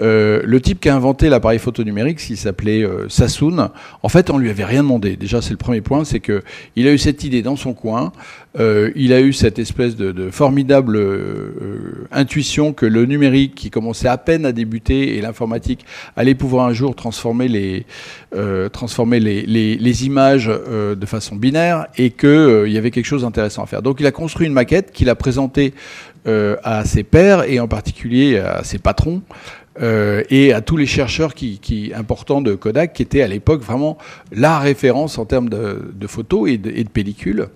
[0.00, 3.70] Euh, le type qui a inventé l'appareil photo numérique, s'il s'appelait euh, Sassoon,
[4.02, 5.16] en fait, on lui avait rien demandé.
[5.16, 6.42] Déjà, c'est le premier point, c'est que
[6.74, 8.12] il a eu cette idée dans son coin.
[8.58, 10.98] Euh, il a eu cette espèce de, formidable
[12.10, 15.84] intuition que le numérique, qui commençait à peine à débuter, et l'informatique
[16.16, 17.86] allait pouvoir un jour transformer les,
[18.32, 23.82] les images de façon binaire, et qu'il il y avait quelque chose d'intéressant à faire.
[23.82, 25.74] Donc, il a construit une maquette qu'il a présentée
[26.26, 29.22] à ses pairs et en particulier à ses patrons
[29.82, 33.98] euh, et à tous les chercheurs qui, importants de Kodak, qui étaient à l'époque vraiment
[34.32, 37.48] la référence en termes de, de photos et de, et de, pellicules.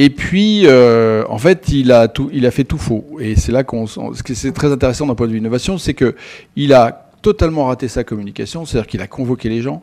[0.00, 2.08] Et puis, euh, en fait, il a,
[2.52, 3.04] fait tout faux.
[3.18, 3.88] Et c'est là qu'on.
[3.88, 7.88] Ce qui est très intéressant d'un point de vue innovation, c'est qu'il a totalement raté
[7.88, 9.82] sa communication, c'est-à-dire qu'il a convoqué les gens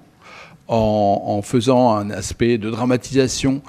[0.70, 3.62] en, faisant un aspect de dramatisation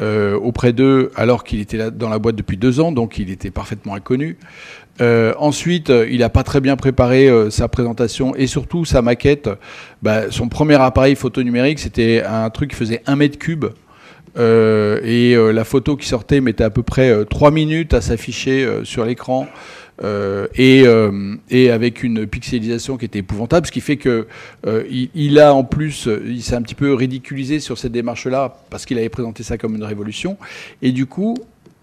[0.00, 3.30] euh, auprès d'eux alors qu'il était là dans la boîte depuis deux ans, donc il
[3.30, 4.36] était parfaitement inconnu.
[5.00, 9.48] Euh, ensuite, il n'a pas très bien préparé sa présentation et surtout sa maquette.
[10.02, 13.64] Bah, son premier appareil photo numérique, c'était un truc qui faisait un mètre cube.
[14.36, 19.46] Et la photo qui sortait mettait à peu près trois minutes à s'afficher sur l'écran.
[20.02, 20.84] Et,
[21.50, 24.26] et, avec une pixelisation qui était épouvantable, ce qui fait que
[24.66, 28.86] il, il, a en plus, il s'est un petit peu ridiculisé sur cette démarche-là parce
[28.86, 30.36] qu'il avait présenté ça comme une révolution.
[30.82, 31.36] Et du coup,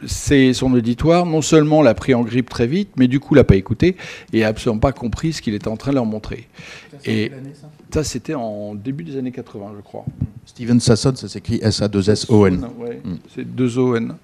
[0.05, 3.43] c'est son auditoire non seulement l'a pris en grippe très vite, mais du coup l'a
[3.43, 3.95] pas écouté
[4.33, 6.47] et a absolument pas compris ce qu'il était en train de leur montrer.
[7.05, 7.31] Et
[7.93, 10.05] ça, c'était en début des années 80, je crois.
[10.45, 12.67] Steven Sasson, ça s'écrit S-A-2-S-O-N.
[13.03, 13.15] Mm.
[13.33, 14.15] C'est 2 O-N.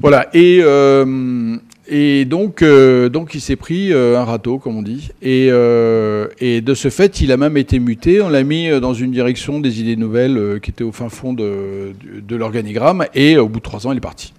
[0.00, 0.28] Voilà.
[0.34, 1.56] Et, euh,
[1.86, 5.10] et donc, euh, donc il s'est pris euh, un râteau, comme on dit.
[5.22, 8.20] Et, et, de ce fait, il a même été muté.
[8.20, 11.92] On l'a mis dans une direction des idées nouvelles qui était au fin fond de,
[12.26, 13.04] de l'organigramme.
[13.14, 14.32] Et au bout de trois ans, il est parti.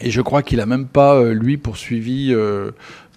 [0.00, 2.34] Et je crois qu'il n'a même pas, lui, poursuivi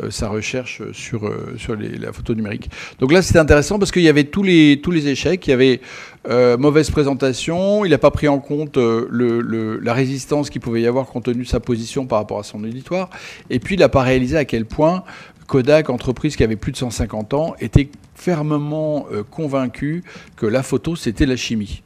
[0.09, 2.69] sa recherche sur, sur la photo numérique.
[2.99, 5.45] Donc là, c'était intéressant parce qu'il y avait tous les, tous les échecs.
[5.47, 5.81] Il y avait
[6.27, 10.87] euh, mauvaise présentation, il n'a pas pris en compte euh, la résistance qu'il pouvait y
[10.87, 13.09] avoir compte tenu de sa position par rapport à son auditoire,
[13.49, 15.03] et puis il n'a pas réalisé à quel point
[15.47, 20.03] Kodak, entreprise qui avait plus de 150 ans, était fermement euh, convaincu
[20.35, 21.83] que la photo c'était la chimie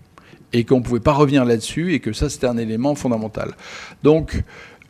[0.52, 3.54] et qu'on ne pouvait pas revenir là-dessus et que ça c'était un élément fondamental.
[4.02, 4.44] Donc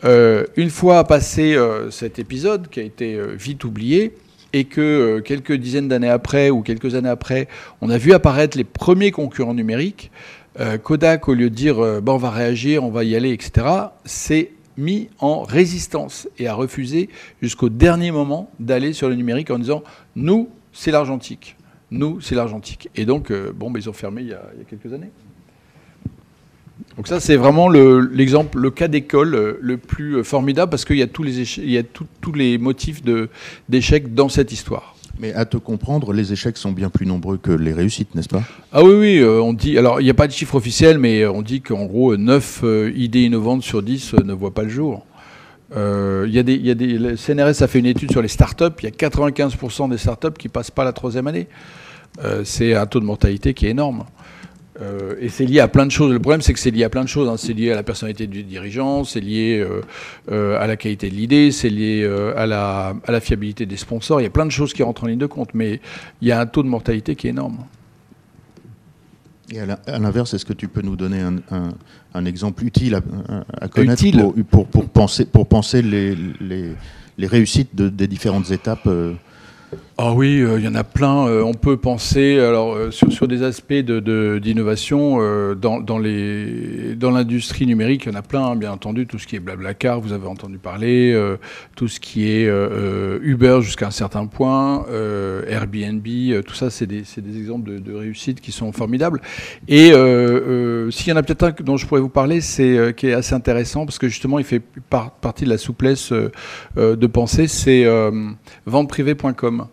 [0.04, 1.58] une fois passé
[1.90, 4.14] cet épisode qui a été vite oublié,
[4.54, 7.48] et que euh, quelques dizaines d'années après ou quelques années après,
[7.82, 10.12] on a vu apparaître les premiers concurrents numériques,
[10.60, 13.68] euh, Kodak, au lieu de dire euh, on va réagir, on va y aller, etc.,
[14.06, 17.10] s'est mis en résistance et a refusé
[17.42, 19.84] jusqu'au dernier moment d'aller sur le numérique en disant
[20.16, 21.58] nous, c'est l'argentique.
[21.92, 22.90] Nous, c'est l'argentique.
[22.96, 25.12] Et donc, bon, ben, ils ont fermé il y a quelques années.
[26.98, 30.98] Donc ça, c'est vraiment l'exemple, le, cas d'école euh, le plus euh, formidable parce qu'il
[30.98, 33.02] y a tous les, il y a tous les motifs
[33.68, 34.96] d'échec dans cette histoire.
[35.20, 38.44] Mais à te comprendre, les échecs sont bien plus nombreux que les réussites, n'est-ce pas?
[38.72, 39.78] Ah oui, oui, euh, on dit.
[39.78, 42.64] Alors, il n'y a pas de chiffre officiel, mais on dit qu'en gros, 9
[42.96, 45.06] idées innovantes sur 10 ne voient pas le jour.
[45.76, 48.28] Il y a des, y a des, le CNRS a fait une étude sur les
[48.28, 48.66] startups.
[48.80, 51.48] Il y a 95% des startups qui passent pas la troisième année.
[52.44, 54.06] c'est un taux de mortalité qui est énorme.
[54.82, 56.12] Euh, et c'est lié à plein de choses.
[56.12, 57.30] Le problème, c'est que c'est lié à plein de choses.
[57.30, 57.38] Hein.
[57.38, 59.66] C'est lié à la personnalité du dirigeant, c'est lié
[60.32, 64.20] euh, à la qualité de l'idée, c'est lié à, la, à la fiabilité des sponsors.
[64.20, 65.80] Il y a plein de choses qui rentrent en ligne de compte, mais
[66.22, 67.60] il y a un taux de mortalité qui est énorme.
[69.52, 71.22] Et à l'inverse, est-ce que tu peux nous donner
[72.14, 72.96] un, exemple utile
[73.60, 74.04] à, connaître
[74.50, 76.72] Pour, pour, penser, pour penser les, les,
[77.18, 78.88] les réussites des différentes étapes
[80.00, 81.28] ah oui, euh, il y en a plein.
[81.28, 87.68] Euh, on peut penser alors euh, sur, des aspects d'innovation de, dans, dans, dans l'industrie
[87.68, 89.06] numérique, il y en a plein, hein, bien entendu.
[89.06, 91.16] Tout ce qui est Blablacar, vous avez entendu parler,
[91.76, 92.50] tout ce qui est
[93.22, 94.86] Uber jusqu'à un certain point,
[95.48, 96.08] Airbnb,
[96.44, 99.22] tout ça, c'est des, des, exemples de, réussite qui sont formidables.
[99.68, 99.92] Et
[100.92, 103.36] s'il y en a peut-être un dont je pourrais vous parler, c'est qui est assez
[103.36, 106.12] intéressant parce que justement, il fait partie de la souplesse
[106.76, 107.86] de pensée, c'est
[108.66, 109.68] venteprivé.com.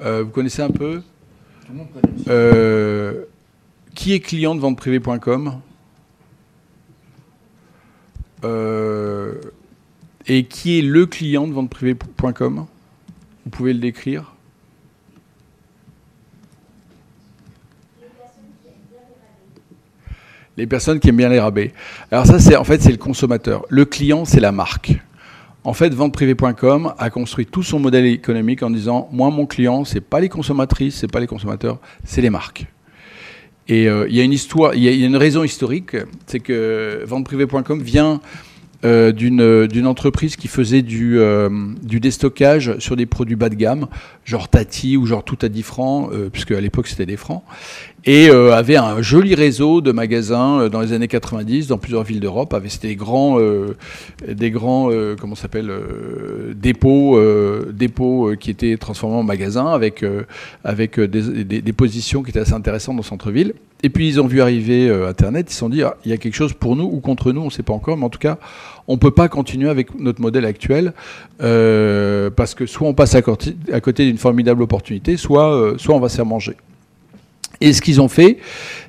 [0.00, 1.02] Euh, vous connaissez un peu
[2.28, 3.24] euh,
[3.94, 5.60] Qui est client de venteprivée.com
[8.44, 9.34] euh,
[10.26, 12.66] Et qui est le client de venteprivée.com
[13.44, 14.32] Vous pouvez le décrire
[20.56, 21.72] les personnes qui aiment bien les rabais.
[22.10, 23.66] Alors ça, c'est en fait c'est le consommateur.
[23.68, 24.94] Le client, c'est la marque.
[25.66, 30.00] En fait, venteprivé.com a construit tout son modèle économique en disant moi, mon client, c'est
[30.00, 32.66] pas les consommatrices, c'est pas les consommateurs, c'est les marques.
[33.66, 35.96] Et euh, il y a une histoire, il y, a une raison historique,
[36.28, 38.20] c'est que venteprivé.com vient
[38.84, 41.48] euh, d'une entreprise qui faisait du, euh,
[41.82, 43.88] du déstockage sur des produits bas de gamme,
[44.24, 47.42] genre Tati ou genre tout à 10 francs, puisque à l'époque c'était des francs
[48.06, 52.04] et euh, avait un joli réseau de magasins euh, dans les années 90 dans plusieurs
[52.04, 52.56] villes d'Europe.
[52.68, 53.76] C'était des grands, euh,
[54.26, 54.90] des grands,
[55.20, 55.72] comment s'appelle,
[56.54, 57.18] dépôts,
[57.72, 60.04] dépôts qui étaient transformés en magasins avec
[60.64, 63.54] avec des, positions qui étaient assez intéressantes dans le centre-ville.
[63.82, 66.16] Et puis ils ont vu arriver Internet, ils se sont dit ah, il y a
[66.16, 68.18] quelque chose pour nous ou contre nous, on ne sait pas encore, mais en tout
[68.18, 68.38] cas
[68.88, 70.92] on ne peut pas continuer avec notre modèle actuel
[71.38, 76.08] parce que soit on passe à côté, côté d'une formidable opportunité, soit soit on va
[76.08, 76.56] se faire manger.
[77.60, 78.38] Et ce qu'ils ont fait,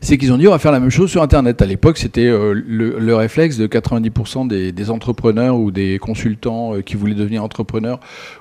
[0.01, 1.61] c'est qu'ils ont dit on va faire la même chose sur Internet.
[1.61, 6.95] À l'époque, c'était euh, le, réflexe de 90% des, entrepreneurs ou des consultants euh, qui
[6.95, 7.99] voulaient devenir entrepreneurs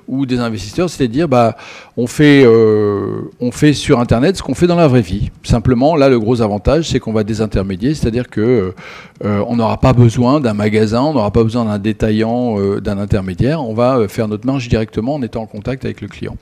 [0.09, 1.57] ou des investisseurs, c'était de dire bah
[1.97, 5.31] on fait euh, on fait sur Internet ce qu'on fait dans la vraie vie.
[5.43, 8.75] Simplement, là, le gros avantage, c'est qu'on va désintermédier, c'est-à-dire que
[9.23, 13.63] on n'aura pas besoin d'un magasin, on n'aura pas besoin d'un détaillant, d'un intermédiaire.
[13.63, 16.37] On va faire notre marge directement en étant en contact avec le client.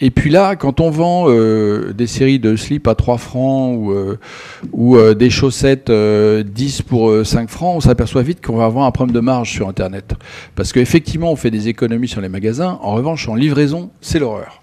[0.00, 3.92] Et puis là, quand on vend euh, des séries de slips à 3 francs ou,
[3.92, 4.18] euh,
[4.74, 9.14] euh, des chaussettes 10 pour 5 francs, on s'aperçoit vite qu'on va avoir un problème
[9.14, 10.14] de marge sur Internet.
[10.54, 12.78] Parce qu'effectivement, on fait des économies sur les magasins.
[12.82, 14.62] En revanche, en livraison, c'est l'horreur.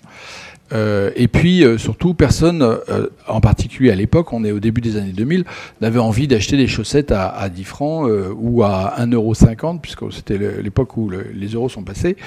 [1.15, 2.65] et puis surtout, personne,
[3.27, 5.45] en particulier à l'époque, on est au début des années 2000,
[5.81, 11.09] n'avait envie d'acheter des chaussettes à 10 francs ou à 1,50€, puisque c'était l'époque où
[11.09, 12.17] les euros sont passés,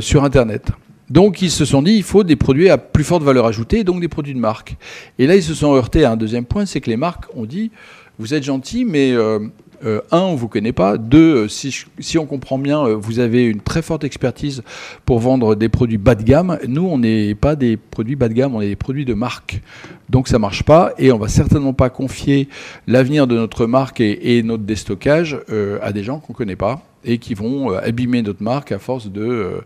[0.00, 0.72] sur Internet.
[1.12, 4.00] Donc ils se sont dit, il faut des produits à plus forte valeur ajoutée, donc
[4.00, 4.76] des produits de marque.
[5.18, 7.44] Et là, ils se sont heurtés à un deuxième point, c'est que les marques ont
[7.44, 7.70] dit,
[8.18, 9.38] vous êtes gentil, mais euh,
[9.84, 10.96] euh, un, on vous connaît pas.
[10.96, 14.62] Deux, euh, si, on comprend bien, vous avez une très forte expertise
[15.04, 16.58] pour vendre des produits bas de gamme.
[16.66, 19.60] Nous, on n'est pas des produits bas de gamme, on est des produits de marque.
[20.08, 22.48] Donc ça marche pas et on va certainement pas confier
[22.86, 25.38] l'avenir de notre marque et, notre déstockage
[25.82, 29.10] à des gens qu'on connaît pas et qui vont euh, abîmer notre marque à force
[29.10, 29.60] de, euh,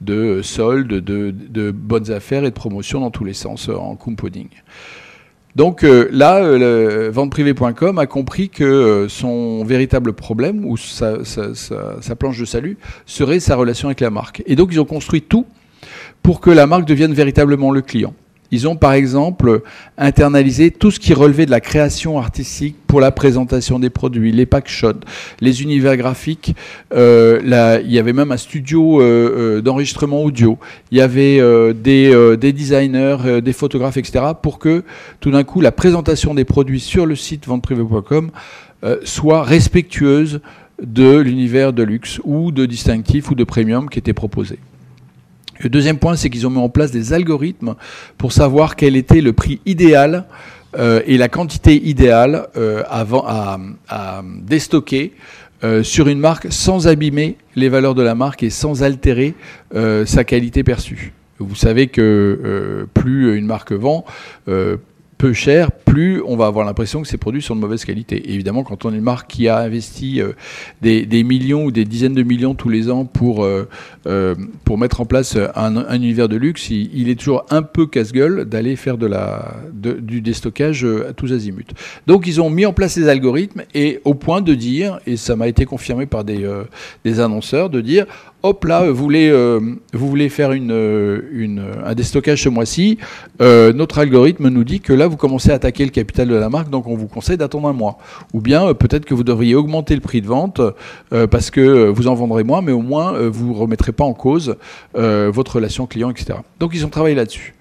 [0.00, 3.96] de soldes, de, de, bonnes affaires et de promotion dans tous les sens euh, en
[3.96, 4.48] compounding.
[5.56, 12.44] Donc là, venteprivé.com a compris que son véritable problème ou sa, sa, sa, planche de
[12.44, 14.44] salut serait sa relation avec la marque.
[14.46, 15.46] Et donc ils ont construit tout
[16.22, 18.14] pour que la marque devienne véritablement le client.
[18.52, 19.62] Ils ont par exemple
[19.96, 24.46] internalisé tout ce qui relevait de la création artistique pour la présentation des produits, les
[24.46, 25.00] packshots,
[25.40, 26.54] les univers graphiques.
[26.92, 30.58] Euh, il y avait même un studio euh, euh, d'enregistrement audio.
[30.90, 31.40] Il y avait
[31.74, 34.24] des, des, designers, des photographes, etc.
[34.42, 34.84] pour que
[35.20, 38.30] tout d'un coup la présentation des produits sur le site venteprivé.com
[39.04, 40.40] soit respectueuse
[40.82, 44.58] de l'univers de luxe ou de distinctif ou de premium qui était proposé.
[45.62, 47.74] Le deuxième point, c'est qu'ils ont mis en place des algorithmes
[48.16, 50.24] pour savoir quel était le prix idéal
[50.78, 53.58] euh, et la quantité idéale euh, avant, à,
[54.42, 55.12] déstocker
[55.62, 59.34] euh, sur une marque sans abîmer les valeurs de la marque et sans altérer
[60.06, 61.12] sa qualité perçue.
[61.38, 64.04] Vous savez que plus une marque vend,
[65.20, 68.32] peu cher, plus on va avoir l'impression que ces produits sont de mauvaise qualité.
[68.32, 70.32] évidemment, quand on est une marque qui a investi euh,
[70.80, 73.68] des, millions ou des dizaines de millions tous les ans pour, euh,
[74.06, 78.46] euh, pour mettre en place un, univers de luxe, il, est toujours un peu casse-gueule
[78.46, 81.74] d'aller faire de la, du déstockage à tous azimuts.
[82.06, 85.36] Donc ils ont mis en place ces algorithmes et au point de dire, et ça
[85.36, 86.50] m'a été confirmé par des,
[87.04, 88.06] des annonceurs, de dire
[88.42, 89.60] hop là, vous voulez, euh,
[90.28, 91.20] faire euh,
[91.84, 92.98] un déstockage ce mois-ci,
[93.40, 96.48] euh, notre algorithme nous dit que là, vous commencez à attaquer le capital de la
[96.48, 97.98] marque, donc on vous conseille d'attendre un mois.
[98.32, 100.60] Ou bien peut-être que vous devriez augmenter le prix de vente
[101.30, 104.56] parce que vous en vendrez moins, mais au moins vous ne remettrez pas en cause
[104.94, 106.38] votre relation client, etc.
[106.58, 107.54] Donc ils ont travaillé là-dessus.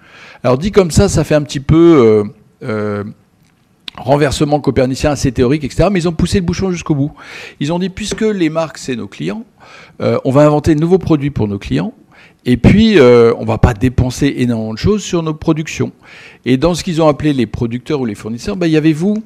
[0.43, 2.23] Alors dit comme ça, ça fait un petit peu
[3.99, 5.89] renversement copernicien assez théorique, etc.
[5.91, 7.11] Mais ils ont poussé le bouchon jusqu'au bout.
[7.59, 9.43] Ils ont dit, puisque les marques, c'est nos clients,
[10.01, 11.93] euh, on va inventer de nouveaux produits pour nos clients.
[12.45, 15.91] Et puis, euh, on va pas dépenser énormément de choses sur nos productions.
[16.45, 18.93] Et dans ce qu'ils ont appelé les producteurs ou les fournisseurs, bah, il y avait
[18.93, 19.21] vous,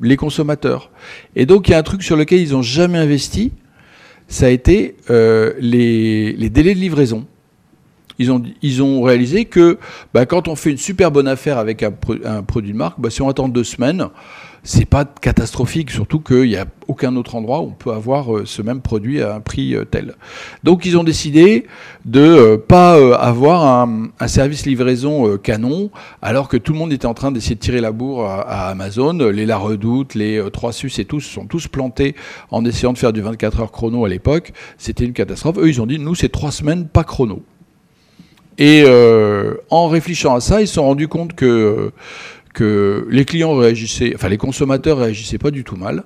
[0.00, 0.90] les consommateurs.
[1.34, 3.52] Et donc, il y a un truc sur lequel ils n'ont jamais investi,
[4.28, 7.26] ça a été euh, les, les délais de livraison.
[8.18, 9.78] Ils ont, ils ont réalisé que
[10.14, 11.92] bah, quand on fait une super bonne affaire avec un,
[12.42, 14.08] produit de marque, bah, si on attend deux semaines,
[14.66, 18.44] c'est pas catastrophique, surtout qu'il n'y a aucun autre endroit où on peut avoir euh,
[18.46, 20.14] ce même produit à un prix euh, tel.
[20.64, 21.66] Donc ils ont décidé
[22.04, 27.14] de euh, pas avoir un, service livraison canon, alors que tout le monde était en
[27.14, 29.12] train d'essayer de tirer la bourre à, Amazon.
[29.12, 32.16] Les La Redoute, les 3 Sus et tous sont tous plantés
[32.50, 34.52] en essayant de faire du 24 heures chrono à l'époque.
[34.78, 35.58] C'était une catastrophe.
[35.58, 37.42] Eux, ils ont dit, nous, c'est trois semaines, pas chrono.
[38.58, 38.84] Et
[39.70, 41.92] en réfléchissant à ça, ils se sont rendus compte que
[43.10, 46.04] les clients réagissaient, enfin les consommateurs réagissaient pas du tout mal.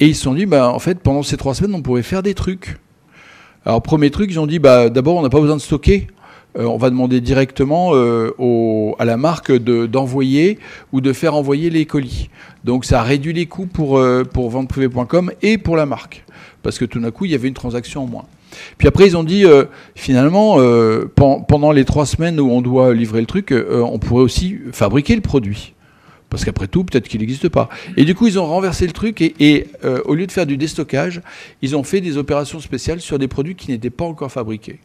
[0.00, 2.22] Et ils se sont dit, bah, en fait, pendant ces trois semaines, on pourrait faire
[2.22, 2.76] des trucs.
[3.64, 6.08] Alors, premier truc, ils ont dit, bah, d'abord, on n'a pas besoin de stocker.
[6.58, 8.30] Euh, on va demander directement euh,
[8.98, 10.58] à la marque d'envoyer
[10.92, 12.28] ou de faire envoyer les colis.
[12.64, 16.24] Donc, ça réduit les coûts pour, euh, pour venteprivé.com et pour la marque.
[16.62, 18.26] Parce que tout d'un coup, il y avait une transaction en moins.
[18.78, 19.64] Puis après, ils ont dit, euh,
[19.94, 24.22] finalement, euh, pendant les trois semaines où on doit livrer le truc, euh, on pourrait
[24.22, 25.74] aussi fabriquer le produit.
[26.30, 27.68] Parce qu'après tout, peut-être qu'il n'existe pas.
[27.96, 29.66] Et du coup, ils ont renversé le truc et,
[30.04, 31.20] au lieu de faire du déstockage,
[31.62, 34.80] ils ont fait des opérations spéciales sur des produits qui n'étaient pas encore fabriqués.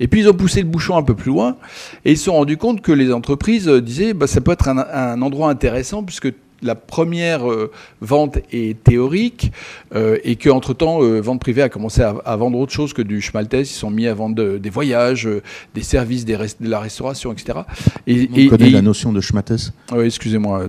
[0.00, 1.56] Et puis ils ont poussé le bouchon un peu plus loin
[2.04, 4.78] et ils se sont rendus compte que les entreprises disaient bah, ça peut être un,
[4.78, 9.52] un endroit intéressant puisque la première euh, vente est théorique
[9.94, 13.70] euh, et qu'entre-temps, euh, Vente Privée a commencé à, vendre autre chose que du schmaltès.
[13.70, 15.28] Ils sont mis à vendre des voyages,
[15.74, 17.60] des services, des de la restauration, etc.
[18.06, 20.68] Et, On connaît la notion de schmaltès Oui, excusez-moi.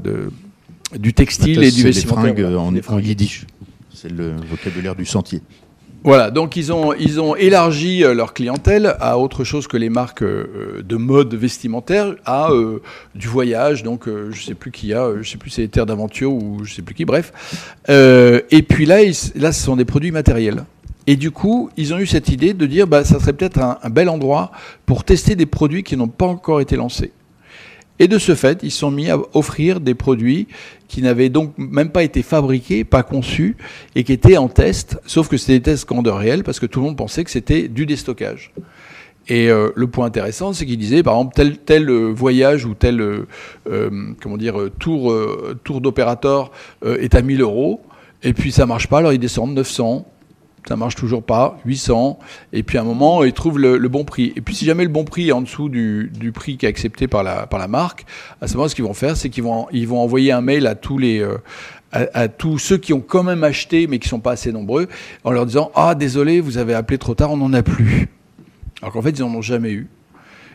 [0.98, 2.60] du textile et du vestimentaire.
[2.60, 3.46] en, en yiddish.
[3.94, 5.42] C'est le vocabulaire du sentier.
[6.04, 9.90] Voilà, donc ils ont, ils ont élargi euh, leur clientèle à autre chose que les
[9.90, 12.82] marques euh, de mode vestimentaire, à euh,
[13.16, 16.64] du voyage, donc je sais plus qui a, je sais plus c'est Terre d'aventure ou
[16.64, 17.34] je sais plus qui, bref.
[17.90, 19.00] et puis là,
[19.36, 20.64] là, ce sont des produits matériels.
[21.06, 23.90] Et du coup, ils ont eu cette idée de dire, bah, ça serait peut-être un
[23.90, 24.52] bel endroit
[24.86, 27.12] pour tester des produits qui n'ont pas encore été lancés.
[28.00, 30.48] Et de ce fait, ils sont mis à offrir des produits
[30.88, 33.58] qui n'avaient donc même pas été fabriqués, pas conçus,
[33.96, 36.80] et qui étaient en test, sauf que c'était des tests grandeur réelle, parce que tout
[36.80, 38.54] le monde pensait que c'était du déstockage.
[39.28, 43.00] Et euh, le point intéressant, c'est qu'ils disaient, par exemple, tel, euh, voyage ou tel
[43.02, 45.14] euh, comment dire, tour,
[45.64, 46.52] tour d'opérateur
[46.86, 47.82] est à 1000 euros,
[48.24, 50.06] et puis ça marche pas, alors ils descendent 900,
[50.70, 52.20] ça marche toujours pas, 800,
[52.54, 54.34] et puis à un moment, ils trouvent le, bon prix.
[54.36, 57.08] Et puis si jamais le bon prix est en dessous du, prix qui est accepté
[57.08, 58.06] par la, marque,
[58.40, 61.00] à ce moment, ce qu'ils vont faire, c'est qu'ils vont, envoyer un mail à tous
[61.00, 61.22] les...
[61.22, 61.40] Euh,
[61.92, 64.88] à, tous ceux qui ont quand même acheté mais qui sont pas assez nombreux,
[65.24, 68.10] en leur disant ah désolé vous avez appelé trop tard on n'en a plus.
[68.84, 69.88] Alors qu'en fait ils n'en ont jamais eu.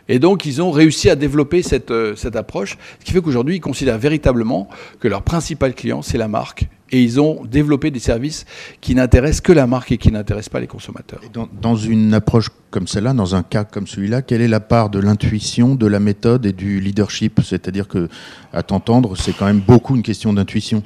[0.07, 3.59] Et donc, ils ont réussi à développer euh, cette approche, ce qui fait qu'aujourd'hui, ils
[3.59, 4.69] considèrent véritablement
[5.01, 6.69] que leur principal client, c'est la marque.
[6.91, 8.45] Et ils ont développé des services
[8.79, 11.19] qui n'intéressent que la marque et qui n'intéressent pas les consommateurs.
[11.33, 14.91] Dans, dans, une approche comme celle-là, dans un cas comme celui-là, quelle est la part
[14.91, 17.41] de l'intuition, de la méthode et du leadership?
[17.43, 18.07] C'est-à-dire que,
[18.53, 20.83] à t'entendre, c'est quand même beaucoup une question d'intuition.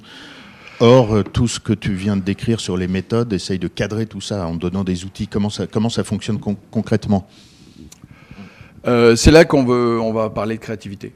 [0.79, 4.05] Or, euh, tout ce que tu viens de décrire sur les méthodes, essaye de cadrer
[4.05, 5.27] tout ça en donnant des outils.
[5.27, 6.39] Comment ça, comment ça fonctionne
[6.71, 7.27] concrètement?
[8.87, 11.11] Euh, c'est là qu'on on va parler de créativité.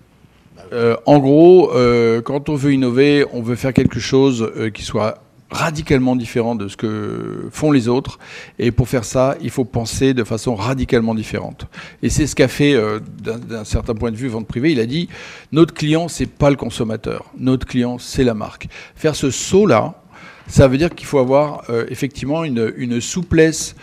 [0.73, 5.19] Euh, en gros, euh, quand on veut innover, on veut faire quelque chose qui soit
[5.51, 8.17] radicalement différent de ce que font les autres.
[8.57, 11.67] Et pour faire ça, il faut penser de façon radicalement différente.
[12.01, 12.75] Et c'est ce qu'a fait,
[13.21, 14.71] d'un certain point de vue, vente privée.
[14.71, 15.09] Il a dit
[15.51, 17.25] notre client, c'est pas le consommateur.
[17.37, 18.67] Notre client, c'est la marque.
[18.95, 20.01] Faire ce saut-là,
[20.47, 23.75] ça veut dire qu'il faut avoir effectivement une souplesse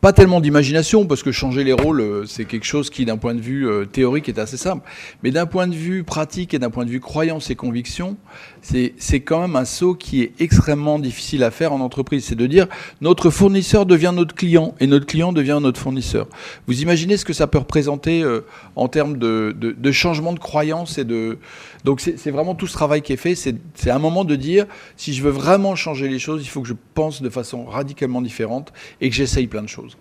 [0.00, 3.34] pas tellement d'imagination, parce que changer les rôles, euh, c'est quelque chose qui, d'un point
[3.34, 4.88] de vue euh, théorique, est assez simple.
[5.22, 8.16] Mais d'un point de vue pratique et d'un point de vue croyance et conviction,
[8.62, 12.24] c'est quand même un saut qui est extrêmement difficile à faire en entreprise.
[12.24, 12.66] C'est de dire,
[13.00, 16.28] notre fournisseur devient notre client et notre client devient notre fournisseur.
[16.66, 18.44] Vous imaginez ce que ça peut représenter euh,
[18.76, 21.38] en termes de, de, changement de croyance et de...
[21.84, 23.34] Donc c'est vraiment tout ce travail qui est fait.
[23.34, 26.68] C'est un moment de dire, si je veux vraiment changer les choses, il faut que
[26.68, 29.96] je pense de façon radicalement différente et que j'essaye plein de choses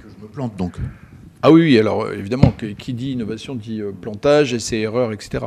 [0.00, 0.76] que je me plante donc.
[1.48, 5.44] Ah oui, alors euh, évidemment, qui dit innovation dit euh, plantage, essai, erreur, etc.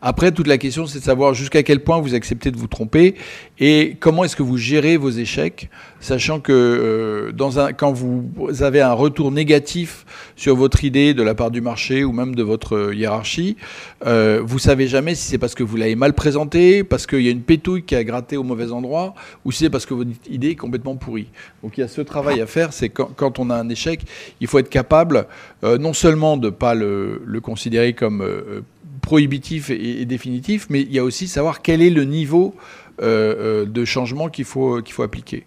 [0.00, 3.16] Après, toute la question, c'est de savoir jusqu'à quel point vous acceptez de vous tromper
[3.58, 5.68] et comment est-ce que vous gérez vos échecs,
[6.00, 8.24] sachant que euh, quand vous
[8.62, 12.42] avez un retour négatif sur votre idée de la part du marché ou même de
[12.42, 13.58] votre hiérarchie,
[14.06, 17.28] euh, vous savez jamais si c'est parce que vous l'avez mal présenté, parce qu'il y
[17.28, 20.10] a une pétouille qui a gratté au mauvais endroit, ou si c'est parce que votre
[20.30, 21.28] idée est complètement pourrie.
[21.62, 24.00] Donc il y a ce travail à faire, c'est quand on a un échec,
[24.40, 25.26] il faut être capable
[25.64, 28.62] euh, non seulement de ne pas le, considérer comme euh,
[29.00, 32.54] prohibitif et, définitif, mais il y a aussi savoir quel est le niveau
[33.00, 35.44] euh, de changement qu'il faut, qu'il faut appliquer.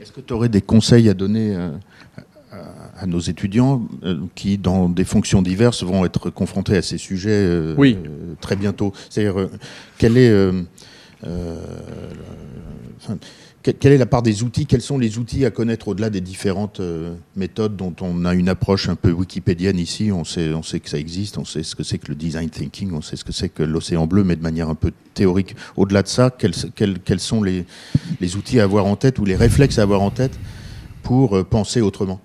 [0.00, 1.56] Est-ce que tu aurais des conseils à donner
[2.96, 3.86] à, nos étudiants
[4.34, 7.74] qui, dans des fonctions diverses, vont être confrontés à ces sujets
[8.40, 8.92] très bientôt?
[9.10, 9.48] C'est-à-dire,
[9.98, 10.32] quel est
[13.62, 16.80] quelle est la part des outils Quels sont les outils à connaître au-delà des différentes
[16.80, 20.10] euh, méthodes dont on a une approche un peu wikipédienne ici?
[20.12, 23.02] On sait, que ça existe, on sait ce que c'est que le design thinking, on
[23.02, 25.56] sait ce que c'est que l'océan bleu, mais de manière un peu théorique.
[25.76, 26.54] Au-delà de ça, quels,
[27.20, 27.66] sont les,
[28.20, 30.38] les, outils à avoir en tête ou les réflexes à avoir en tête
[31.02, 32.20] pour euh, penser autrement?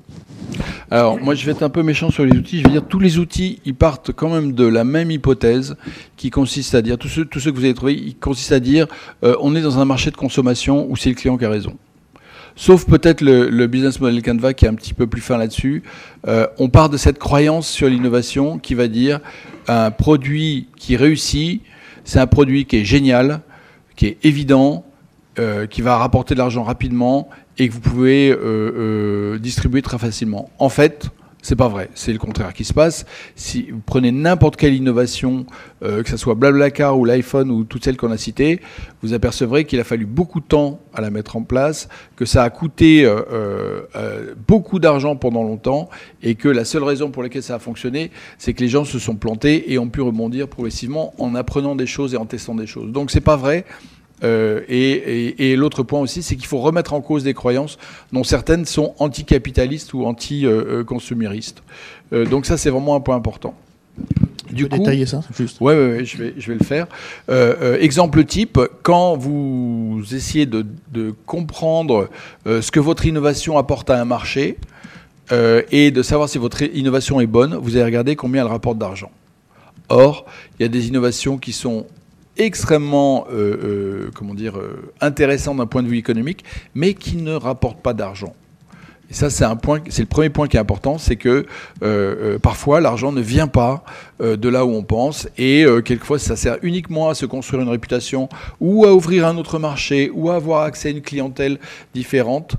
[0.92, 2.60] Alors, moi, je vais être un peu méchant sur les outils.
[2.60, 5.76] Je vais dire tous les outils, ils partent quand même de la même hypothèse,
[6.18, 8.60] qui consiste à dire tous ceux, tous ceux que vous avez trouvés, ils consistent à
[8.60, 8.88] dire
[9.24, 11.76] euh, on est dans un marché de consommation où c'est le client qui a raison.
[12.56, 15.82] Sauf peut-être le, business model Canva qui est un petit peu plus fin là-dessus.
[16.28, 19.20] Euh, on part de cette croyance sur l'innovation qui va dire
[19.68, 21.64] un produit qui réussit,
[22.04, 23.42] c'est un produit qui est génial,
[23.96, 24.86] qui est évident,
[25.40, 27.28] euh, qui va rapporter de l'argent rapidement
[27.58, 30.50] et que vous pouvez euh, euh, distribuer très facilement.
[30.60, 31.10] En fait,
[31.42, 33.06] c'est pas vrai, c'est le contraire qui se passe.
[33.36, 35.46] Si vous prenez n'importe quelle innovation,
[35.82, 38.62] que ce soit Blablacar ou l'iPhone ou toutes celles qu'on a citées,
[39.02, 42.44] vous apercevrez qu'il a fallu beaucoup de temps à la mettre en place, que ça
[42.44, 43.06] a coûté
[44.48, 45.90] beaucoup d'argent pendant longtemps,
[46.22, 48.98] et que la seule raison pour laquelle ça a fonctionné, c'est que les gens se
[48.98, 52.68] sont plantés et ont pu rebondir progressivement en apprenant des choses et en testant des
[52.68, 52.94] choses.
[52.94, 53.66] Donc c'est pas vrai.
[54.24, 57.78] Euh, et, l'autre point aussi, c'est qu'il faut remettre en cause des croyances
[58.12, 61.64] dont certaines sont anticapitalistes ou anti-consuméristes.
[62.14, 63.54] Euh, donc ça, c'est vraiment un point important.
[64.52, 66.88] Du coup, détailler ça juste Oui, ouais, ouais, je, vais, je vais le faire.
[67.30, 70.66] Euh, exemple type, quand vous essayez de,
[71.26, 72.10] comprendre
[72.46, 74.58] ce que votre innovation apporte à un marché
[75.32, 79.12] et de savoir si votre innovation est bonne, vous allez regarder combien elle rapporte d'argent.
[79.90, 80.26] Or,
[80.60, 81.86] il y a des innovations qui sont
[82.38, 86.44] extrêmement euh, euh, comment dire, euh, intéressant d'un point de vue économique,
[86.76, 88.34] mais qui ne rapporte pas d'argent.
[89.10, 91.46] Et ça, c'est un point, c'est le premier point qui est important, c'est que
[92.42, 93.84] parfois l'argent ne vient pas
[94.20, 98.30] de là où on pense, et quelquefois ça sert uniquement à se construire une réputation,
[98.60, 101.60] ou à ouvrir un autre marché, ou à avoir accès à une clientèle
[101.94, 102.56] différente,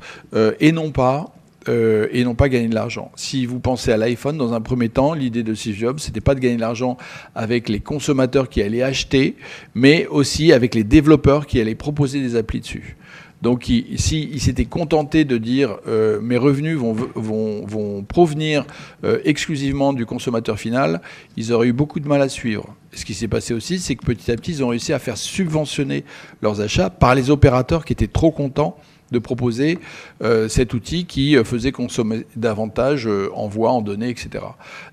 [0.60, 1.34] et non pas
[1.68, 3.10] euh, et non pas gagner de l'argent.
[3.16, 6.34] Si vous pensez à l'iPhone, dans un premier temps, l'idée de Steve Jobs, c'était pas
[6.34, 6.96] de gagner de l'argent
[7.34, 9.36] avec les consommateurs qui allaient acheter,
[9.74, 12.96] mais aussi avec les développeurs qui allaient proposer des applis dessus.
[13.44, 18.64] Donc, s'il si s'était contenté de dire euh, mes revenus vont, vont, vont provenir
[19.04, 21.02] euh, exclusivement du consommateur final,
[21.36, 22.74] ils auraient eu beaucoup de mal à suivre.
[22.94, 25.18] ce qui s'est passé aussi, c'est que petit à petit, ils ont réussi à faire
[25.18, 26.04] subventionner
[26.40, 28.78] leurs achats par les opérateurs qui étaient trop contents
[29.14, 29.78] de proposer
[30.22, 34.44] euh, cet outil qui euh, faisait consommer davantage euh, en voix, en données, etc.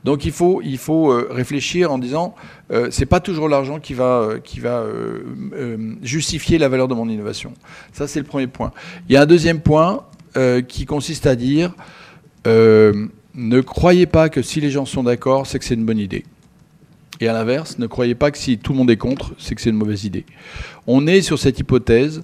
[0.05, 2.35] Donc il faut, il faut réfléchir en disant,
[2.89, 4.85] c'est pas toujours l'argent qui va, qui va
[6.01, 7.53] justifier la valeur de mon innovation.
[7.91, 8.71] Ça, c'est le premier point.
[9.09, 10.05] Il y a un deuxième point
[10.67, 11.73] qui consiste à dire,
[12.45, 16.23] ne croyez pas que si les gens sont d'accord, c'est que c'est une bonne idée.
[17.21, 19.61] Et à l'inverse, ne croyez pas que si tout le monde est contre, c'est que
[19.61, 20.25] c'est une mauvaise idée.
[20.87, 22.23] On est sur cette hypothèse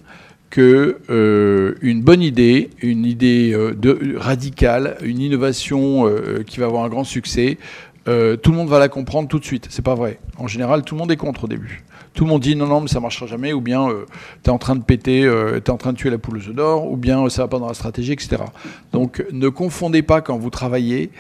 [0.50, 6.66] que euh, une bonne idée, une idée euh, de, radicale, une innovation euh, qui va
[6.66, 7.58] avoir un grand succès,
[8.06, 9.68] tout le monde va la comprendre tout de suite.
[9.70, 10.18] C'est pas vrai.
[10.38, 11.84] En général, tout le monde est contre au début.
[12.18, 13.90] Tout le monde dit non, non, mais ça marchera jamais, ou bien
[14.44, 16.52] tu es en train de péter, tu es en train de tuer la poule aux
[16.52, 18.38] d'or, ou bien ça va pas dans la stratégie, etc.
[18.92, 21.12] Donc ne confondez pas quand vous travaillez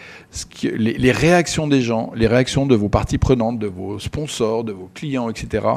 [0.63, 4.89] les, réactions des gens, les réactions de vos parties prenantes, de vos sponsors, de vos
[4.91, 5.67] clients, etc.,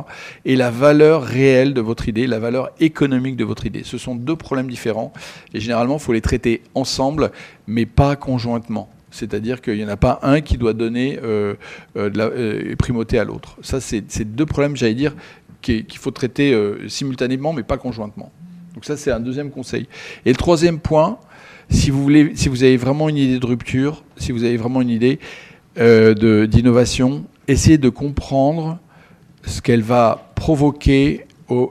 [0.46, 3.82] et la valeur réelle de votre idée, la valeur économique de votre idée.
[3.84, 5.12] Ce sont deux problèmes différents,
[5.52, 7.30] et généralement, il faut les traiter ensemble,
[7.66, 8.88] mais pas conjointement.
[9.10, 11.54] C'est-à-dire qu'il n'y en a pas un qui doit donner euh,
[11.96, 13.56] euh, de la euh, primauté à l'autre.
[13.62, 15.14] Ça, c'est deux problèmes, j'allais dire,
[15.60, 16.56] qu'il faut traiter
[16.88, 18.32] simultanément, mais pas conjointement.
[18.74, 19.88] Donc ça, c'est un deuxième conseil.
[20.24, 21.18] Et le troisième point,
[21.68, 24.80] si vous, voulez, si vous avez vraiment une idée de rupture, si vous avez vraiment
[24.80, 25.18] une idée
[25.76, 28.78] d'innovation, essayez de comprendre
[29.44, 31.26] ce qu'elle va provoquer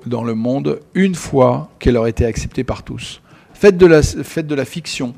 [0.06, 3.22] dans le monde une fois qu'elle aura été acceptée par tous.
[3.54, 5.16] Faites de la fiction.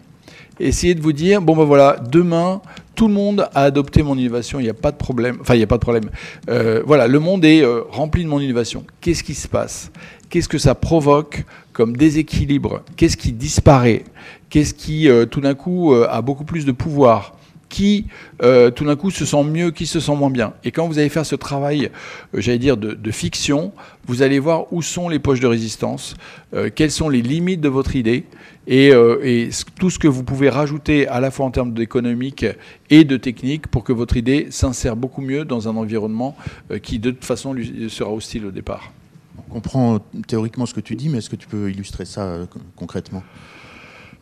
[0.61, 2.61] Essayez de vous dire, bon ben voilà, demain,
[2.93, 5.37] tout le monde a adopté mon innovation, il n'y a pas de problème.
[5.41, 6.11] Enfin, il n'y a pas de problème.
[6.49, 8.85] Euh, voilà, le monde est euh, rempli de mon innovation.
[9.01, 9.91] Qu'est-ce qui se passe?
[10.29, 12.83] Qu'est-ce que ça provoque comme déséquilibre?
[12.95, 14.03] Qu'est-ce qui disparaît?
[14.51, 17.35] Qu'est-ce qui, euh, tout d'un coup, a beaucoup plus de pouvoir?
[17.71, 18.05] Qui
[18.43, 20.53] euh, tout d'un coup se sent mieux, qui se sent moins bien.
[20.63, 21.89] Et quand vous allez faire ce travail,
[22.33, 23.71] j'allais dire, de, fiction,
[24.05, 26.15] vous allez voir où sont les poches de résistance,
[26.75, 28.25] quelles sont les limites de votre idée,
[28.67, 29.49] et, et,
[29.79, 32.45] tout ce que vous pouvez rajouter à la fois en termes d'économique
[32.89, 36.35] et de technique pour que votre idée s'insère beaucoup mieux dans un environnement
[36.81, 38.91] qui de toute façon lui sera hostile au départ.
[39.37, 43.23] On comprend théoriquement ce que tu dis, mais est-ce que tu peux illustrer ça concrètement?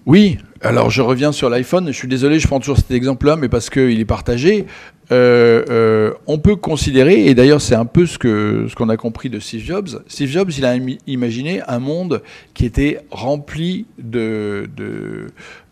[0.05, 1.87] Oui, alors je reviens sur l'iPhone.
[1.87, 4.65] Je suis désolé, je prends toujours cet exemple-là, mais parce qu'il est partagé.
[5.11, 8.97] Euh, euh, on peut considérer, et d'ailleurs c'est un peu ce que ce qu'on a
[8.97, 10.03] compris de Steve Jobs.
[10.07, 10.75] Steve Jobs, il a
[11.07, 12.21] imaginé un monde
[12.53, 14.69] qui était rempli de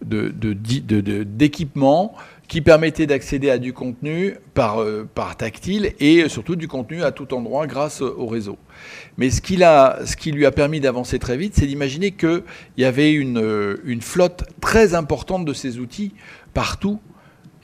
[0.01, 2.15] d'équipements
[2.47, 7.11] qui permettait d'accéder à du contenu par, euh, par tactile et surtout du contenu à
[7.11, 8.57] tout endroit grâce au réseau.
[9.17, 12.43] Mais ce qui lui a permis d'avancer très vite, c'est d'imaginer qu'il
[12.77, 16.13] y avait une, euh, une flotte très importante de ces outils
[16.53, 16.99] partout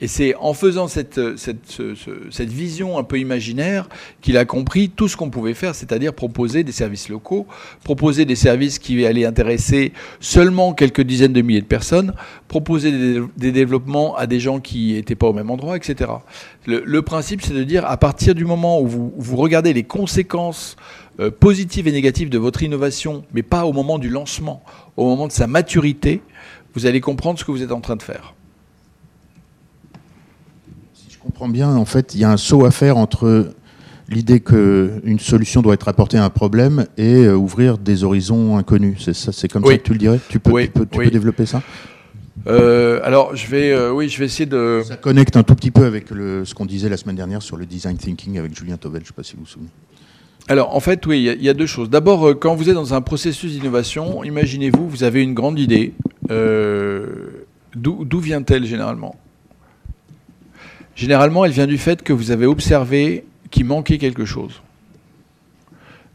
[0.04, 3.88] et c'est en faisant cette, cette, vision un peu imaginaire
[4.20, 7.46] qu'il a compris tout ce qu'on pouvait faire, c'est-à-dire proposer des services locaux,
[7.84, 12.12] proposer des services qui allaient intéresser seulement quelques dizaines de milliers de personnes,
[12.48, 12.92] proposer
[13.38, 16.10] des, développements à des gens qui n'étaient pas au même endroit, etc.
[16.66, 20.76] Le, principe, c'est de dire, à partir du moment où vous, vous regardez les conséquences
[21.18, 24.62] euh, positives et négatives de votre innovation, mais pas au moment du lancement,
[24.98, 26.20] au moment de sa maturité,
[26.74, 28.34] vous allez comprendre ce que vous êtes en train de faire
[31.24, 33.50] comprends bien, en fait, il y a un saut à faire entre
[34.08, 38.98] l'idée qu'une solution doit être apportée à un problème et euh, ouvrir des horizons inconnus.
[39.04, 40.20] C'est ça, c'est comme ça que tu le dirais?
[40.28, 41.62] Tu peux, tu peux, développer ça?
[42.46, 44.82] Euh, alors, je vais, euh, oui, je vais essayer de.
[44.84, 47.56] Ça connecte un tout petit peu avec le, ce qu'on disait la semaine dernière sur
[47.56, 49.00] le design thinking avec Julien Tovel.
[49.00, 49.70] Je ne sais pas si vous vous souvenez.
[50.48, 51.88] Alors, en fait, oui, il y, a deux choses.
[51.88, 55.94] D'abord, quand vous êtes dans un processus d'innovation, imaginez-vous, vous avez une grande idée.
[56.28, 59.16] D'où vient-elle généralement?
[60.94, 64.62] Généralement, elle vient du fait que vous avez observé qu'il manquait quelque chose.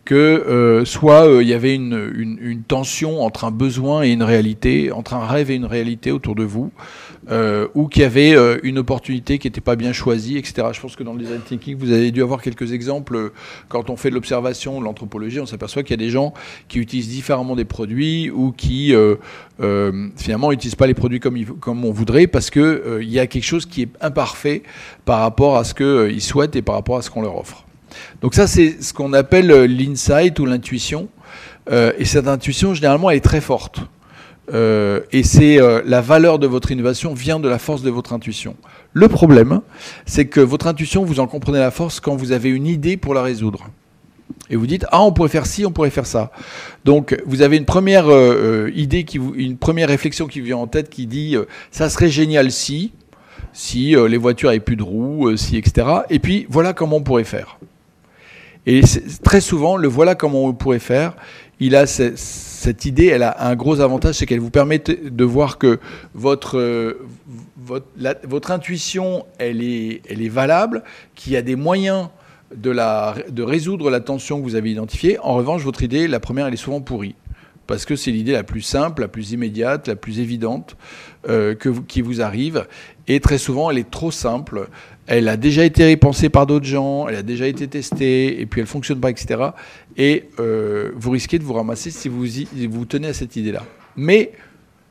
[0.05, 4.91] Que euh, soit euh, il y avait une, tension entre un besoin et une réalité,
[4.91, 6.71] entre un rêve et une réalité autour de vous,
[7.29, 10.67] euh, ou qu'il y avait une opportunité qui n'était pas bien choisie, etc.
[10.73, 13.31] Je pense que dans le design thinking, vous avez dû avoir quelques exemples.
[13.67, 16.33] Quand on fait de l'observation, de l'anthropologie, on s'aperçoit qu'il y a des gens
[16.67, 18.93] qui utilisent différemment des produits ou qui
[19.61, 23.27] euh, finalement, n'utilisent pas les produits comme, on voudrait parce qu'il euh, il y a
[23.27, 24.63] quelque chose qui est imparfait
[25.03, 27.65] par rapport à ce qu'ils euh, souhaitent et par rapport à ce qu'on leur offre.
[28.21, 31.09] Donc ça, c'est ce qu'on appelle l'insight ou l'intuition.
[31.71, 33.81] et cette intuition, généralement, elle est très forte.
[34.51, 38.55] Et c'est la valeur de votre innovation vient de la force de votre intuition.
[38.93, 39.61] Le problème,
[40.05, 43.13] c'est que votre intuition, vous en comprenez la force quand vous avez une idée pour
[43.13, 43.69] la résoudre
[44.49, 46.31] et vous dites ah on pourrait faire ci, on pourrait faire ça.
[46.85, 50.89] Donc vous avez une première euh, euh, idée une première réflexion qui vient en tête
[50.89, 52.91] qui dit euh, ça serait génial si
[53.51, 55.87] si les voitures avaient plus de roues, si etc.
[56.11, 57.57] Et puis voilà comment on pourrait faire.
[58.67, 58.81] Et
[59.23, 61.15] très souvent le voilà comment on pourrait faire.
[61.59, 65.57] Il a cette idée, elle a un gros avantage, c'est qu'elle vous permet de voir
[65.57, 65.79] que
[66.13, 66.97] votre
[67.69, 67.87] votre,
[68.23, 70.83] votre intuition, elle est, elle est valable,
[71.15, 72.09] qu'il y a des moyens
[72.55, 75.19] de, la, de résoudre la tension que vous avez identifiée.
[75.19, 77.15] En revanche, votre idée, la première, elle est souvent pourrie.
[77.67, 80.75] Parce que c'est l'idée la plus simple, la plus immédiate, la plus évidente
[81.27, 82.65] euh, que qui vous arrive.
[83.07, 84.69] Et très souvent, elle est trop simple.
[85.11, 88.61] Elle a déjà été repensée par d'autres gens, elle a déjà été testée, et puis
[88.61, 89.41] elle ne fonctionne pas, etc.
[89.97, 92.27] Et euh, vous risquez de vous ramasser si vous
[92.69, 93.63] vous tenez à cette idée-là.
[93.95, 94.33] Mais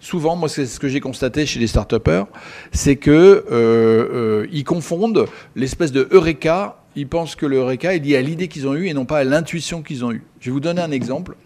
[0.00, 1.94] souvent, moi, c'est ce que j'ai constaté chez les start
[2.72, 8.16] c'est que euh, ils confondent l'espèce de eureka ils pensent que le RECA est lié
[8.16, 10.24] à l'idée qu'ils ont eue et non pas à l'intuition qu'ils ont eue.
[10.40, 11.36] Je vais vous donner un exemple.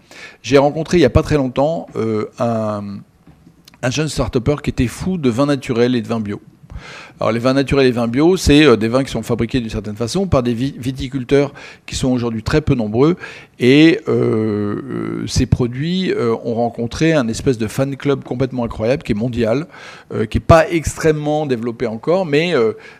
[0.40, 3.00] J'ai rencontré il n'y a pas très longtemps euh, un,
[3.82, 6.40] un jeune start qui était fou de vin naturel et de vin bio.
[7.22, 9.60] Alors les vins naturels et les vins bio, c'est euh, des vins qui sont fabriqués
[9.60, 11.54] d'une certaine façon par des viticulteurs
[11.86, 13.14] qui sont aujourd'hui très peu nombreux.
[13.60, 19.12] Et euh, euh, ces produits ont rencontré un espèce de fan club complètement incroyable qui
[19.12, 19.68] est mondial,
[20.10, 22.54] qui n'est pas extrêmement développé encore, mais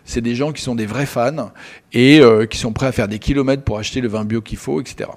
[0.05, 1.51] c'est des gens qui sont des vrais fans
[1.91, 4.79] et qui sont prêts à faire des kilomètres pour acheter le vin bio qu'il faut,
[4.79, 5.09] etc.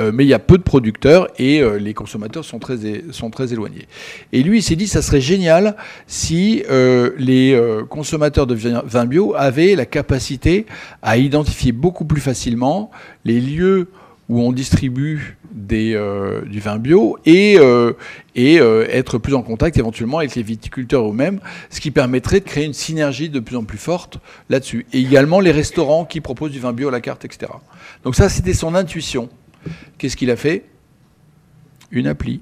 [0.00, 2.76] Euh, mais il y a peu de producteurs et euh, les consommateurs sont très,
[3.12, 3.86] sont très éloignés.
[4.32, 5.76] Et lui, il s'est dit, ça serait génial
[6.06, 10.66] si euh, les consommateurs de vin bio avaient la capacité
[11.02, 12.90] à identifier beaucoup plus facilement
[13.24, 13.88] les lieux
[14.28, 15.92] où on distribue des,
[16.46, 17.58] du vin bio et,
[18.34, 21.40] et être plus en contact éventuellement avec les viticulteurs eux-mêmes,
[21.70, 24.18] ce qui permettrait de créer une synergie de plus en plus forte
[24.48, 24.86] là-dessus.
[24.92, 27.52] Et également les restaurants qui proposent du vin bio à la carte, etc.
[28.02, 29.28] Donc ça, c'était son intuition.
[29.98, 30.64] Qu'est-ce qu'il a fait?
[31.90, 32.40] Une appli.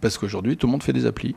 [0.00, 1.34] Parce qu'aujourd'hui, tout le monde fait des applis.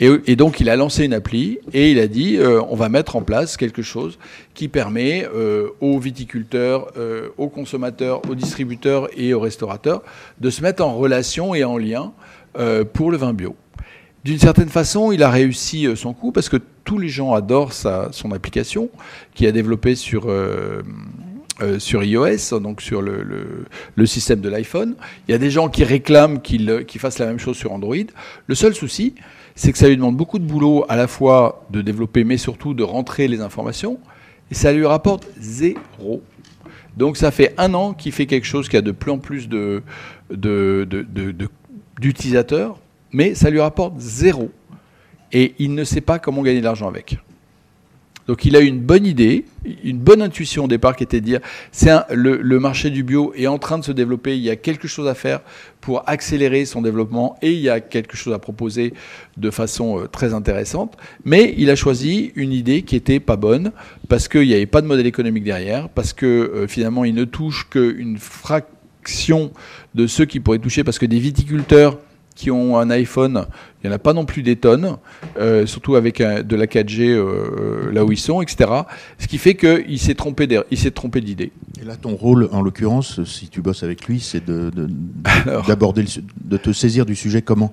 [0.00, 3.14] Et, donc, il a lancé une appli et il a dit euh, on va mettre
[3.14, 4.18] en place quelque chose
[4.52, 10.02] qui permet euh, aux viticulteurs, euh, aux consommateurs, aux distributeurs et aux restaurateurs
[10.40, 12.12] de se mettre en relation et en lien
[12.92, 13.56] pour le vin bio.
[14.24, 18.32] D'une certaine façon, il a réussi son coup parce que tous les gens adorent son
[18.32, 18.90] application
[19.34, 20.32] qui a développé sur
[21.62, 24.96] euh, sur iOS, donc sur le, système de l'iPhone.
[25.28, 27.94] Il y a des gens qui réclament qu'il fasse la même chose sur Android.
[28.46, 29.14] Le seul souci,
[29.54, 32.74] c'est que ça lui demande beaucoup de boulot à la fois de développer, mais surtout
[32.74, 33.98] de rentrer les informations,
[34.50, 36.22] et ça lui rapporte zéro.
[36.96, 39.48] Donc ça fait un an qu'il fait quelque chose qui a de plus en plus
[42.00, 42.78] d'utilisateurs,
[43.12, 44.50] mais ça lui rapporte zéro.
[45.32, 47.18] Et il ne sait pas comment gagner de l'argent avec.
[48.26, 49.44] Donc il a eu une bonne idée,
[49.82, 51.40] une bonne intuition au départ qui était de dire
[51.72, 54.88] c'est le, marché du bio est en train de se développer, il y a quelque
[54.88, 55.40] chose à faire
[55.80, 58.94] pour accélérer son développement et il y a quelque chose à proposer
[59.36, 60.96] de façon euh, très intéressante.
[61.24, 63.72] Mais il a choisi une idée qui était pas bonne
[64.08, 67.24] parce qu'il n'y avait pas de modèle économique derrière, parce que euh, finalement il ne
[67.24, 69.52] touche qu'une fraction
[69.94, 71.98] de ceux qui pourraient toucher parce que des viticulteurs
[72.34, 73.46] qui ont un iPhone,
[73.82, 74.96] il n'y en a pas non plus des tonnes,
[75.38, 78.70] euh, surtout avec de la 4G euh, là où ils sont, etc.
[79.18, 81.52] Ce qui fait qu'il s'est trompé d'idée.
[81.80, 86.08] Et là, ton rôle, en l'occurrence, si tu bosses avec lui, c'est d'aborder, de,
[86.44, 87.72] de, te saisir du sujet comment?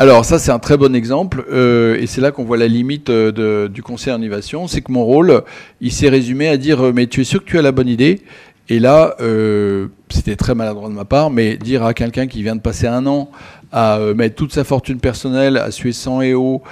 [0.00, 3.10] Alors ça c'est un très bon exemple euh, et c'est là qu'on voit la limite
[3.10, 5.42] du conseil en innovation, c'est que mon rôle
[5.80, 8.22] il s'est résumé à dire mais tu es sûr que tu as la bonne idée?
[8.68, 9.16] Et là
[10.08, 13.06] c'était très maladroit de ma part mais dire à quelqu'un qui vient de passer un
[13.06, 13.28] an
[13.72, 16.62] à euh, mettre toute sa fortune personnelle, à suer 100 et haut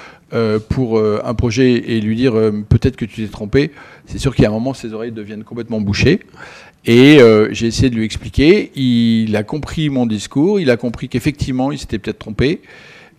[0.68, 3.70] pour euh, un projet et lui dire euh, peut-être que tu t'es trompé,
[4.06, 6.20] c'est sûr a un moment ses oreilles deviennent complètement bouchées.
[6.88, 7.18] Et
[7.50, 8.70] j'ai essayé de lui expliquer.
[8.76, 10.60] Il a compris mon discours.
[10.60, 12.60] Il a compris qu'effectivement, il s'était peut-être trompé.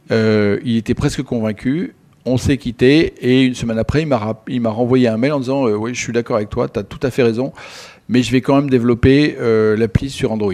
[0.10, 1.94] il était presque convaincu.
[2.24, 3.14] On s'est quitté.
[3.20, 6.38] Et une semaine après, il m'a renvoyé un mail en disant Oui, je suis d'accord
[6.38, 7.52] avec toi, tu as tout à fait raison.
[8.08, 9.36] Mais je vais quand même développer
[9.76, 10.54] l'appli sur Android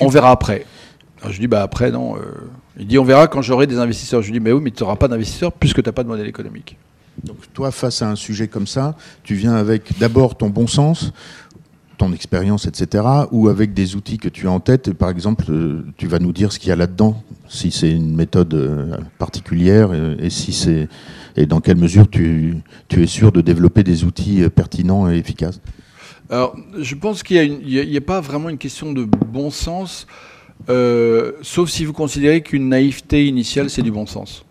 [0.00, 0.66] on verra après.
[1.28, 2.16] je dis, bah après, non.
[2.16, 2.20] Euh,
[2.78, 4.22] il dit, on verra quand j'aurai des investisseurs.
[4.22, 6.08] Je lui dis, mais oui, mais tu n'auras pas d'investisseurs puisque tu n'as pas de
[6.08, 6.76] modèle économique.
[7.24, 11.12] Donc toi, face à un sujet comme ça, tu viens avec d'abord ton bon sens,
[11.98, 14.94] ton expérience, etc., ou avec des outils que tu as en tête.
[14.94, 18.14] Par exemple, euh, tu vas nous dire ce qu'il y a là-dedans, si c'est une
[18.14, 20.88] méthode euh, particulière, et, si c'est
[21.36, 22.56] et dans quelle mesure tu,
[22.88, 25.60] tu es sûr de développer des outils pertinents et efficaces.
[26.30, 30.06] Alors, je pense qu'il n'y a, pas vraiment une question de bon sens,
[30.68, 34.44] euh, sauf si vous considérez qu'une naïveté initiale, c'est du bon sens.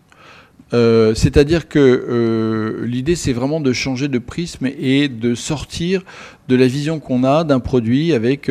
[0.74, 6.02] Euh, c'est-à-dire que euh, l'idée, c'est vraiment de changer de prisme et de sortir
[6.48, 8.50] de la vision qu'on a d'un produit avec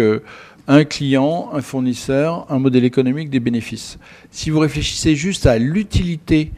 [0.68, 4.00] un client, un fournisseur, un modèle économique, des bénéfices.
[4.32, 6.52] Si vous réfléchissez juste à l'utilité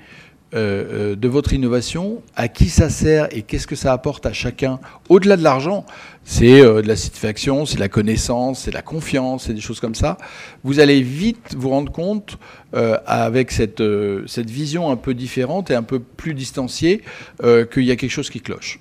[0.53, 5.38] de votre innovation, à qui ça sert et qu'est-ce que ça apporte à chacun, au-delà
[5.38, 5.86] de l'argent,
[6.24, 9.61] c'est euh, de la satisfaction, c'est de la connaissance, c'est de la confiance, c'est des
[9.61, 10.17] choses comme ça,
[10.63, 12.38] vous allez vite vous rendre compte,
[12.74, 13.84] avec cette,
[14.28, 17.01] cette vision un peu différente et un peu plus distanciée,
[17.41, 18.80] qu'il y a quelque chose qui cloche.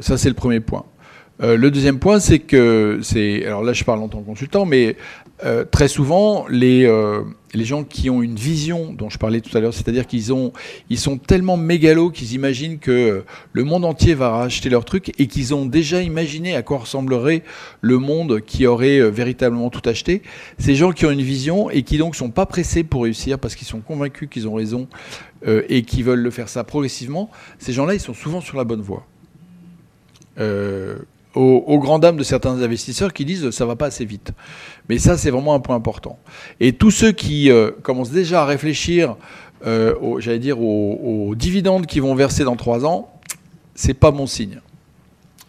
[0.00, 0.86] Ça, c'est le premier point.
[1.40, 4.96] le deuxième point, c'est que, c'est, alors là je parle en tant que consultant, mais
[5.70, 6.86] très souvent, les,
[7.54, 10.52] les gens qui ont une vision dont je parlais tout à l'heure, c'est-à-dire qu'ils ont,
[10.90, 15.26] ils sont tellement mégalos qu'ils imaginent que le monde entier va racheter leur truc et
[15.26, 17.42] qu'ils ont déjà imaginé à quoi ressemblerait
[17.80, 20.22] le monde qui aurait euh, véritablement tout acheté.
[20.58, 23.54] Ces gens qui ont une vision et qui donc sont pas pressés pour réussir parce
[23.54, 24.88] qu'ils sont convaincus qu'ils ont raison
[25.46, 28.64] euh, et qui veulent le faire ça progressivement, ces gens-là, ils sont souvent sur la
[28.64, 29.06] bonne voie.
[31.34, 34.32] Aux, aux grandes de certains investisseurs qui disent ça va pas assez vite.
[34.88, 36.18] Mais ça, c'est vraiment un point important.
[36.60, 37.50] Et tous ceux qui
[37.82, 39.16] commencent déjà à réfléchir,
[39.64, 43.10] j'allais dire, aux, aux dividendes qui vont verser dans trois ans,
[43.74, 44.60] c'est pas bon signe.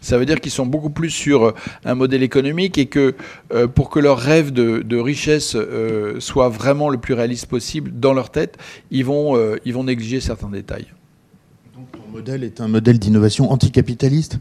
[0.05, 1.51] Ça veut dire qu'ils sont beaucoup plus sur euh,
[1.83, 3.15] un modèle économique et que
[3.51, 8.13] euh, pour que leur rêve de, richesse euh, soit vraiment le plus réaliste possible dans
[8.13, 8.59] leur tête,
[8.91, 10.86] ils vont, ils vont négliger certains détails.
[11.75, 14.38] Donc ton modèle est un modèle d'innovation anticapitaliste?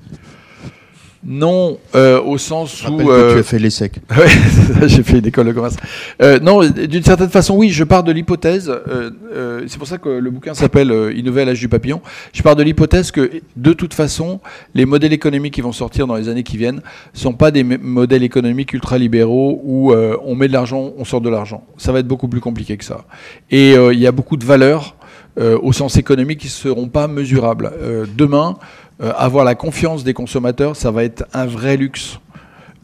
[1.27, 3.11] Non, euh, au sens où.
[3.11, 3.33] Euh...
[3.33, 3.95] tu as fait l'ESSEC.
[4.11, 5.77] oui, j'ai fait une école de commerce.
[6.21, 8.69] Euh, non, d'une certaine façon, oui, je pars de l'hypothèse.
[8.69, 12.03] Euh, euh, c'est pour ça que le bouquin s'appelle Innover à l'âge du papillon.
[12.33, 14.41] Je pars de l'hypothèse que, de toute façon,
[14.75, 16.83] les modèles économiques qui vont sortir dans les années qui viennent
[17.15, 21.65] sont pas des modèles économiques ultra-libéraux où on met de l'argent, on sort de l'argent.
[21.79, 23.05] Ça va être beaucoup plus compliqué que ça.
[23.51, 24.97] Et il y a beaucoup de valeurs
[25.37, 27.73] au sens économique qui ne seront pas mesurables.
[28.17, 28.57] demain,
[29.03, 32.19] euh, avoir la confiance des consommateurs, ça va être un vrai luxe.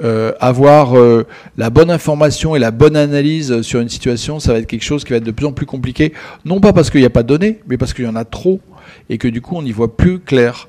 [0.02, 1.26] Euh, avoir euh,
[1.58, 5.04] la bonne information et la bonne analyse sur une situation, ça va être quelque chose
[5.04, 6.14] qui va être de plus en plus compliqué.
[6.44, 8.24] Non pas parce qu'il n'y a pas de données, mais parce qu'il y en a
[8.24, 8.60] trop
[9.08, 10.66] et que du coup on n'y voit plus clair.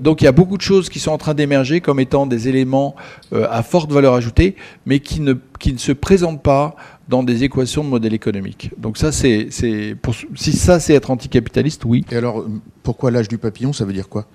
[0.00, 2.48] donc il y a beaucoup de choses qui sont en train d'émerger comme étant des
[2.48, 2.94] éléments
[3.32, 4.54] à forte valeur ajoutée,
[4.86, 6.76] mais qui ne, qui ne se présentent pas
[7.10, 8.70] dans des équations de modèle économique.
[8.78, 12.04] Donc ça, c'est, si ça c'est être anticapitaliste, oui.
[12.12, 12.46] Et alors,
[12.84, 14.26] pourquoi l'âge du papillon Ça veut dire quoi?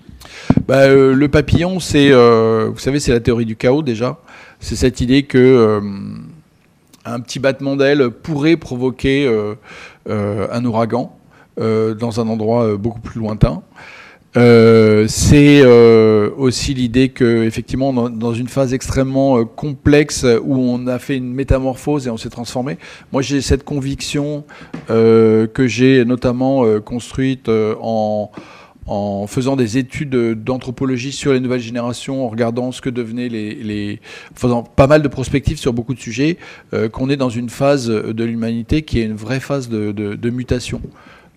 [0.68, 4.18] Bah, euh, Le papillon, c'est, euh, vous savez, c'est la théorie du chaos déjà.
[4.60, 5.80] C'est cette idée que euh,
[7.06, 9.26] un petit battement d'aile pourrait provoquer
[10.06, 11.16] un ouragan
[11.58, 13.62] dans un endroit beaucoup plus lointain.
[14.36, 20.86] Euh, c'est euh, aussi l'idée que, effectivement, dans, une phase extrêmement euh, complexe où on
[20.86, 22.76] a fait une métamorphose et on s'est transformé,
[23.12, 24.44] moi j'ai cette conviction
[24.88, 28.30] que j'ai notamment construite en,
[28.86, 30.14] en faisant des études
[30.44, 34.00] d'anthropologie sur les nouvelles générations, en regardant ce que devenaient les, les
[34.34, 36.36] faisant pas mal de prospectives sur beaucoup de sujets,
[36.92, 40.80] qu'on est dans une phase de l'humanité qui est une vraie phase de mutation.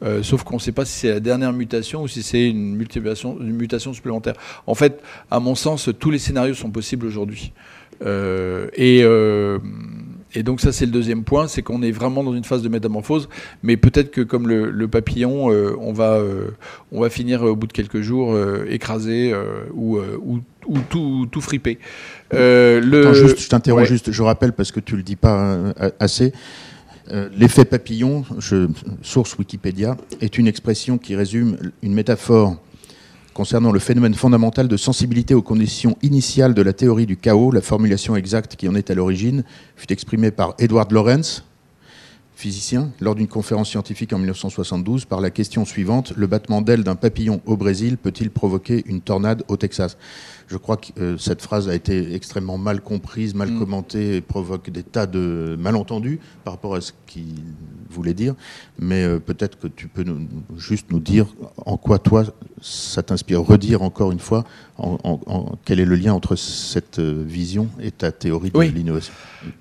[0.02, 2.80] Euh, sauf qu'on ne sait pas si c'est la dernière mutation ou si c'est une,
[2.80, 4.36] une mutation supplémentaire.
[4.66, 7.52] En fait, à mon sens, tous les scénarios sont possibles aujourd'hui.
[8.06, 9.60] Euh, et, euh,
[10.34, 12.70] et, donc ça, c'est le deuxième point, c'est qu'on est vraiment dans une phase de
[12.70, 13.28] métamorphose,
[13.62, 16.24] mais peut-être que comme le, papillon, on, va,
[16.94, 18.38] on va finir au bout de quelques jours
[18.70, 19.36] écrasé
[19.74, 21.78] ou, ou, ou tout, tout fripé.
[22.32, 23.14] Le...
[23.14, 25.58] juste, je t'interromps juste, je rappelle parce que tu le dis pas
[26.00, 26.32] assez.
[27.12, 28.24] Euh, l'effet papillon,
[29.02, 32.58] source Wikipédia, est une expression qui résume une métaphore
[33.34, 37.52] concernant le phénomène fondamental de sensibilité aux conditions initiales de la théorie du chaos.
[37.52, 39.44] La formulation exacte qui en est à l'origine
[39.76, 41.44] fut exprimée par Edward Lorenz,
[42.40, 46.96] physicien, lors d'une conférence scientifique en 1972, par la question suivante Le battement d'aile d'un
[46.96, 49.98] papillon au Brésil peut-il provoquer une tornade au Texas?
[50.48, 53.60] Je crois que euh, cette phrase a été extrêmement mal comprise, mal mm.
[53.60, 57.44] commentée et provoque des tas de malentendus par rapport à ce qu'il
[57.90, 58.36] voulait dire.
[58.80, 60.06] Mais euh, peut-être que tu peux
[60.58, 61.28] juste nous dire
[61.66, 62.24] en quoi toi
[62.62, 64.44] ça t'inspire, redire encore une fois
[64.78, 69.14] en, quel est le lien entre cette euh, vision et ta théorie de l'innovation.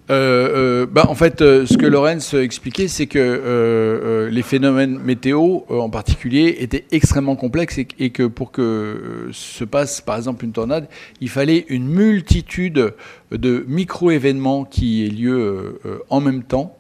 [0.09, 6.87] bah, en fait, ce que Lorenz expliquait, c'est que les phénomènes météo, en particulier, étaient
[6.91, 10.89] extrêmement complexes et, et que pour que se passe, par exemple, une tornade
[11.21, 12.95] il fallait une multitude
[13.31, 16.78] de micro-événements qui aient lieu euh, en même temps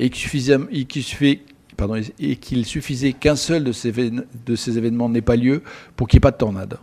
[0.00, 1.38] et qu'il suffisait,
[2.64, 5.62] suffisait qu'un seul de ces, événements n'ait pas lieu
[5.94, 6.78] pour qu'il n'y ait pas de tornade.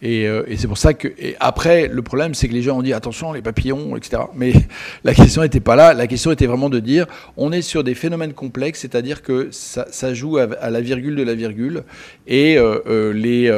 [0.00, 1.08] Et, euh, c'est pour ça que.
[1.38, 4.22] après, le problème, c'est que les gens ont dit attention, les papillons, etc.
[4.34, 4.52] Mais
[5.04, 5.92] la question n'était pas là.
[5.92, 7.06] La question était vraiment de dire
[7.36, 11.34] on est sur des phénomènes complexes, c'est-à-dire que ça, joue à, la virgule de la
[11.34, 11.84] virgule.
[12.26, 13.48] Et euh, les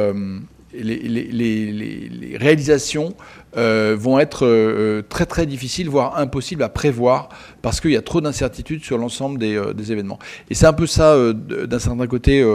[0.83, 3.15] les, réalisations
[3.57, 7.29] euh, vont être euh, très très difficiles, voire impossibles à prévoir,
[7.61, 10.19] parce qu'il y a trop d'incertitudes sur l'ensemble des, euh, événements.
[10.49, 12.45] Et c'est un peu ça, d'un certain côté,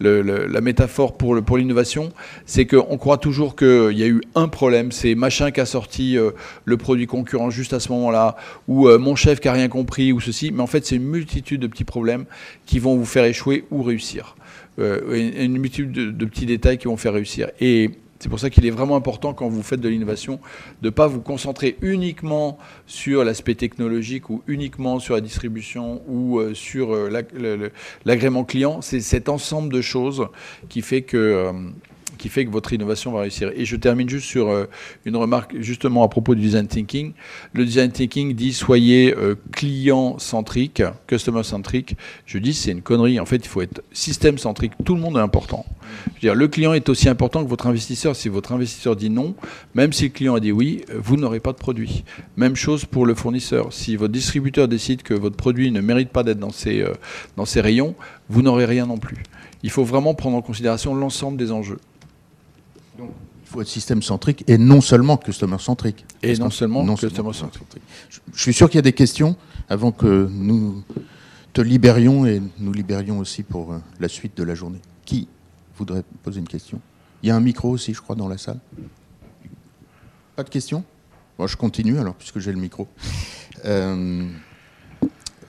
[0.00, 2.10] la métaphore pour, pour l'innovation,
[2.46, 6.16] c'est qu'on croit toujours qu'il y a eu un problème, c'est machin qui a sorti
[6.64, 8.36] le produit concurrent juste à ce moment-là,
[8.68, 11.60] ou mon chef qui a rien compris, ou ceci, mais en fait c'est une multitude
[11.60, 12.24] de petits problèmes
[12.66, 14.36] qui vont vous faire échouer ou réussir.
[14.78, 17.50] Euh, une multitude de, petits détails qui vont faire réussir.
[17.60, 17.90] Et
[18.22, 20.38] c'est pour ça qu'il est vraiment important quand vous faites de l'innovation
[20.80, 22.56] de ne pas vous concentrer uniquement
[22.86, 27.72] sur l'aspect technologique ou uniquement sur la distribution ou euh, sur euh,
[28.04, 28.80] l'agrément client.
[28.80, 30.28] C'est cet ensemble de choses
[30.68, 31.52] qui fait que
[32.22, 33.50] qui fait que votre innovation va réussir.
[33.56, 34.66] Et je termine juste sur euh,
[35.04, 37.14] une remarque justement à propos du design thinking.
[37.52, 41.96] Le design thinking dit soyez euh, client centrique, customer centrique.
[42.24, 43.18] Je dis c'est une connerie.
[43.18, 44.72] En fait, il faut être système centrique.
[44.84, 45.66] Tout le monde est important.
[46.06, 48.14] Je veux dire, le client est aussi important que votre investisseur.
[48.14, 49.34] Si votre investisseur dit non,
[49.74, 52.04] même si le client a dit oui, euh, vous n'aurez pas de produit.
[52.36, 53.72] Même chose pour le fournisseur.
[53.72, 56.84] Si votre distributeur décide que votre produit ne mérite pas d'être dans ses,
[57.36, 57.96] dans ses rayons,
[58.28, 59.16] vous n'aurez rien non plus.
[59.64, 61.78] Il faut vraiment prendre en considération l'ensemble des enjeux.
[63.52, 66.06] Faut être système centrique et non seulement customer centrique.
[66.22, 67.68] Et non seulement customer centrique.
[68.32, 69.36] Je suis sûr qu'il y a des questions
[69.68, 70.82] avant que nous
[71.52, 74.80] te libérions et nous libérions aussi pour euh, la suite de la journée.
[75.04, 75.28] Qui
[75.76, 76.80] voudrait poser une question?
[77.22, 78.58] Il y a un micro aussi, je crois, dans la salle.
[80.34, 80.82] Pas de questions?
[81.38, 82.88] Bon, je continue alors, puisque j'ai le micro.
[83.66, 84.30] Euh,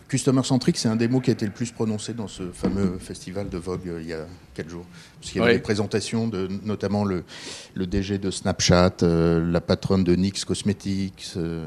[0.10, 2.99] Customer centric, c'est un des mots qui a été le plus prononcé dans ce fameux
[2.99, 4.86] festival de Vogue euh, il y a quelques jours.
[5.20, 7.24] Parce qu'il y avait des présentations de notamment le,
[7.74, 11.66] le DG de Snapchat, euh, la patronne de NYX Cosmetics, euh,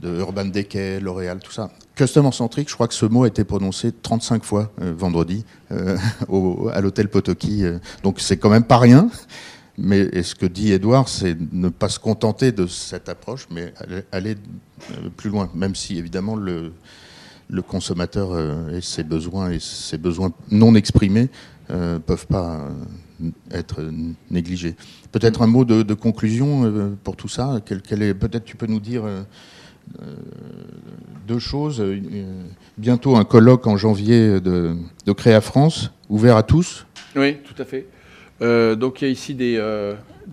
[0.00, 1.70] de Urban Decay, L'Oréal, tout ça.
[1.94, 5.44] Customer centric, je crois que ce mot a été prononcé 35 fois vendredi
[6.28, 7.62] au, à l'hôtel Potoki.
[8.02, 9.08] donc c'est quand même pas rien.
[9.78, 13.72] Mais ce que dit Edouard, c'est ne pas se contenter de cette approche, mais
[14.10, 14.36] aller
[15.16, 16.72] plus loin, même si évidemment le,
[17.48, 21.28] le consommateur euh, et ses besoins et ses besoins non exprimés
[21.68, 22.68] ne euh, peuvent pas
[23.22, 23.82] euh, être
[24.30, 24.74] négligés.
[25.12, 27.60] Peut-être un mot de, conclusion pour tout ça.
[27.64, 29.04] Quel, est, peut-être tu peux nous dire
[31.26, 31.82] deux choses.
[32.76, 34.76] bientôt un colloque en janvier de,
[35.16, 36.86] Créa France, ouvert à tous.
[37.16, 37.86] Oui, tout à fait.
[38.76, 39.58] donc il y a ici des,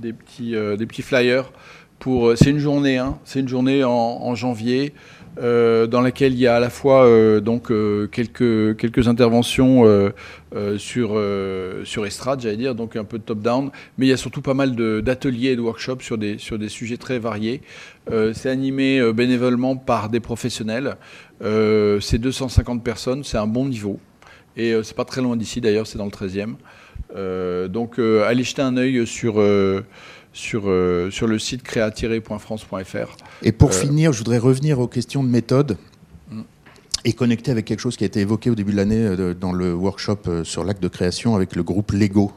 [0.02, 1.52] petits, flyers.
[2.00, 4.94] Pour, c'est une journée, hein, c'est une journée en janvier.
[5.38, 9.84] Euh, dans laquelle il y a à la fois euh, donc euh, quelques quelques interventions
[10.78, 11.20] sur
[11.86, 14.42] sur estrade, j'allais dire, donc un peu de top down, mais il y a surtout
[14.42, 17.62] pas mal d'ateliers et de workshops sur des sur des sujets très variés.
[18.34, 20.98] c'est animé bénévolement par des professionnels.
[21.42, 24.00] c'est 250 personnes, c'est un bon niveau.
[24.58, 26.56] Et c'est pas très loin d'ici d'ailleurs, c'est dans le 13e.
[27.70, 29.42] donc allez jeter un œil sur
[30.34, 33.18] sur, euh, sur le site créa-france.fr.
[33.44, 35.78] Et pour euh, finir, je voudrais revenir aux questions de méthode
[36.30, 36.42] mm.
[37.06, 39.52] et connecter avec quelque chose qui a été évoqué au début de l'année euh, dans
[39.52, 42.32] le workshop sur l'acte de création avec le groupe Lego.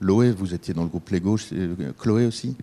[0.00, 1.36] Loé, vous étiez dans le groupe Lego,
[1.98, 2.56] Chloé aussi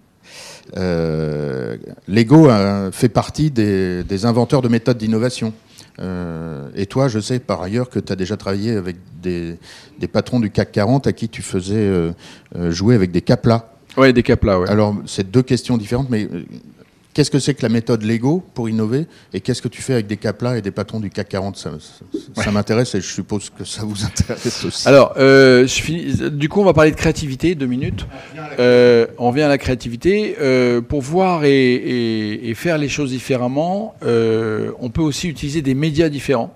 [0.74, 2.48] Lego
[2.94, 5.54] fait partie des, des inventeurs de méthodes d'innovation.
[6.00, 9.58] Euh, et toi, je sais par ailleurs que tu as déjà travaillé avec des,
[10.12, 12.12] patrons du CAC 40 à qui tu faisais euh,
[12.56, 13.68] euh, jouer avec des caplas.
[13.98, 14.68] Oui, des caplas, oui.
[14.70, 16.28] Alors, c'est deux questions différentes, mais
[17.14, 20.08] Qu'est-ce que c'est que la méthode Lego pour innover Et qu'est-ce que tu fais avec
[20.08, 23.84] des caplas et des patrons du CAC 40 Ça, m'intéresse et je suppose que ça
[23.84, 24.88] vous intéresse aussi.
[24.88, 25.68] Alors, euh,
[26.32, 28.06] du coup, on va parler de créativité, deux minutes.
[28.60, 30.38] Euh, on vient à la créativité.
[30.40, 36.54] Euh, pour voir et, faire les choses différemment, on peut aussi utiliser des médias différents.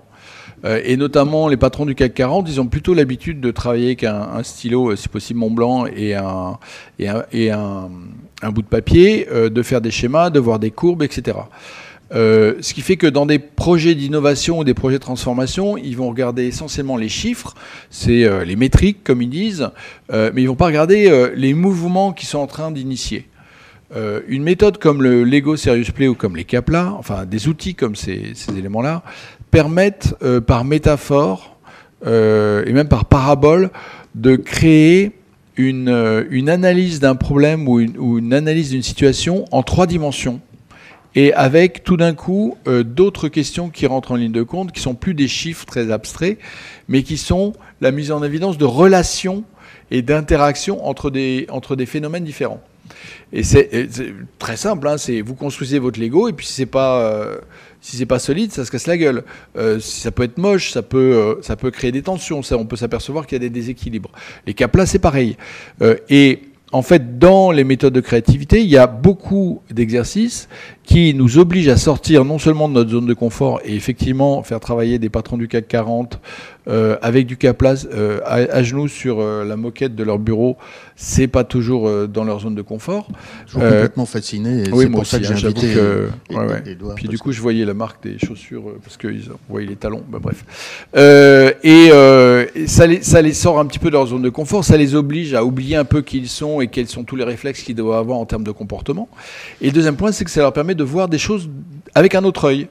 [0.64, 4.04] Euh, et notamment les patrons du CAC 40, ils ont plutôt l'habitude de travailler avec
[4.04, 6.58] un, stylo, euh, si possible Mont Blanc, et un,
[6.98, 7.90] et un,
[8.50, 11.38] bout de papier, euh, de faire des schémas, de voir des courbes, etc.
[12.12, 16.08] ce qui fait que dans des projets d'innovation ou des projets de transformation, ils vont
[16.08, 17.54] regarder essentiellement les chiffres,
[17.90, 19.70] c'est les métriques comme ils disent,
[20.12, 23.26] mais ils vont pas regarder les mouvements qui sont en train d'initier.
[24.28, 27.96] une méthode comme le Lego Serious Play ou comme les Capla, enfin des outils comme
[27.96, 29.02] ces éléments-là,
[29.56, 31.56] permettent euh, par métaphore
[32.06, 33.70] euh, et même par parabole
[34.14, 35.12] de créer
[35.56, 40.42] une, euh, une analyse d'un problème ou une, analyse d'une situation en trois dimensions
[41.14, 44.94] et avec tout d'un coup d'autres questions qui rentrent en ligne de compte, qui sont
[44.94, 46.36] plus des chiffres très abstraits,
[46.88, 49.42] mais qui sont la mise en évidence de relations
[49.90, 52.60] et d'interactions entre des, entre des phénomènes différents.
[53.32, 53.88] Et c'est
[54.38, 57.40] très simple, hein, vous construisez votre Lego et puis c'est pas
[57.80, 59.24] si c'est pas solide, ça se casse la gueule.
[59.56, 62.40] Euh, ça peut être moche, ça peut, euh, ça peut créer des tensions.
[62.52, 64.10] On peut s'apercevoir qu'il y a des déséquilibres.
[64.46, 65.36] Les cas plats, c'est pareil.
[65.82, 70.48] Euh, et en fait, dans les méthodes de créativité, il y a beaucoup d'exercices
[70.86, 74.60] qui nous obligent à sortir non seulement de notre zone de confort et effectivement faire
[74.60, 76.20] travailler des patrons du CAC 40
[76.68, 80.56] euh, avec du Caplas euh, à, genoux sur euh, la moquette de leur bureau,
[80.96, 83.08] c'est pas toujours dans leur zone de confort.
[83.46, 84.64] Je suis complètement fasciné.
[84.64, 85.74] Et oui, pour ça que j'ai invité.
[85.74, 86.08] Que,
[86.96, 90.02] Puis du coup, je voyais la marque des chaussures parce qu'ils voyaient les talons.
[90.08, 90.44] Bah, bref.
[90.94, 91.90] et
[92.66, 94.64] ça les, ça les sort un petit peu de leur zone de confort.
[94.64, 97.24] Ça les oblige à oublier un peu qui ils sont et quels sont tous les
[97.24, 99.08] réflexes qu'ils doivent avoir en termes de comportement.
[99.60, 101.50] Et le deuxième point, c'est que ça leur permet de voir des choses
[101.94, 102.68] avec un autre œil.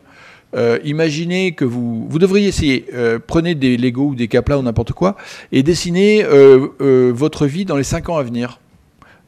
[0.56, 4.62] Euh, imaginez que vous, vous devriez essayer, euh, prenez des Lego ou des Caplas ou
[4.62, 5.18] n'importe quoi,
[5.51, 8.60] et dessinez euh, votre vie dans les 5 ans à venir.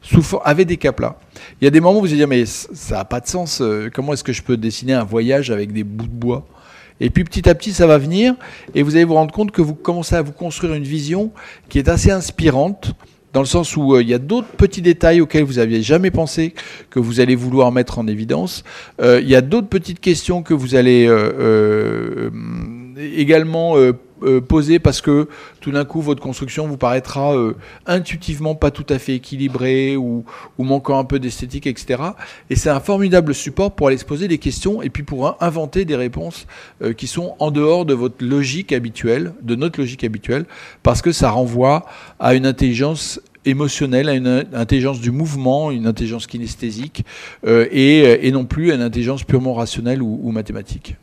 [0.00, 1.18] Sous, avec des caplas.
[1.60, 3.60] Il y a des moments où vous allez dire mais ça n'a pas de sens.
[3.92, 6.46] comment est-ce que je peux dessiner un voyage avec des bouts de bois?
[7.00, 8.34] Et puis petit à petit, ça va venir
[8.76, 11.32] et vous allez vous rendre compte que vous commencez à vous construire une vision
[11.68, 12.94] qui est assez inspirante
[13.32, 16.10] dans le sens où euh, il y a d'autres petits détails auxquels vous n'aviez jamais
[16.10, 16.54] pensé
[16.90, 18.64] que vous allez vouloir mettre en évidence.
[19.00, 22.30] Euh, il y a d'autres petites questions que vous allez euh,
[22.96, 23.76] également
[24.22, 25.28] euh, posé parce que
[25.60, 27.54] tout d'un coup votre construction vous paraîtra euh,
[27.86, 30.24] intuitivement pas tout à fait équilibrée ou,
[30.58, 32.02] manquant un peu d'esthétique, etc.
[32.50, 35.84] Et c'est un formidable support pour aller se poser des questions et puis pour inventer
[35.84, 36.46] des réponses
[36.82, 40.46] euh, qui sont en dehors de votre logique habituelle, de notre logique habituelle,
[40.82, 41.86] parce que ça renvoie
[42.18, 47.04] à une intelligence émotionnelle, à une intelligence du mouvement, une intelligence kinesthésique,
[47.46, 50.96] et, non plus à une intelligence purement rationnelle ou mathématique.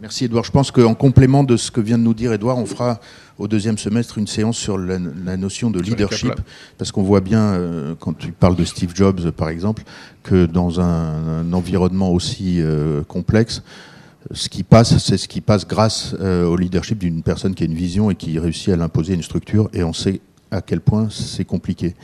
[0.00, 0.44] Merci Edouard.
[0.44, 3.00] Je pense qu'en complément de ce que vient de nous dire Edouard, on fera
[3.36, 4.98] au deuxième semestre une séance sur la,
[5.36, 6.34] notion de leadership,
[6.76, 9.82] parce qu'on voit bien, euh, quand tu parles de Steve Jobs par exemple,
[10.22, 13.62] que dans un, environnement aussi euh, complexe,
[14.30, 17.66] ce qui passe, c'est ce qui passe grâce euh, au leadership d'une personne qui a
[17.66, 20.20] une vision et qui réussit à l'imposer à une structure, et on sait
[20.52, 21.96] à quel point c'est compliqué.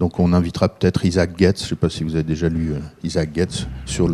[0.00, 2.72] Donc on invitera peut-être Isaac Getz, je ne sais pas si vous avez déjà lu
[3.04, 4.08] Isaac Getz, sur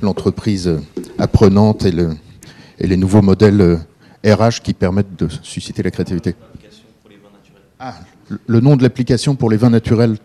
[0.00, 0.78] l'entreprise
[1.18, 2.14] apprenante et le
[2.78, 3.80] et les nouveaux modèles
[4.24, 6.34] RH euh, qui permettent de susciter la créativité.
[7.78, 7.94] Ah,
[8.46, 10.16] le nom de l'application pour les vins naturels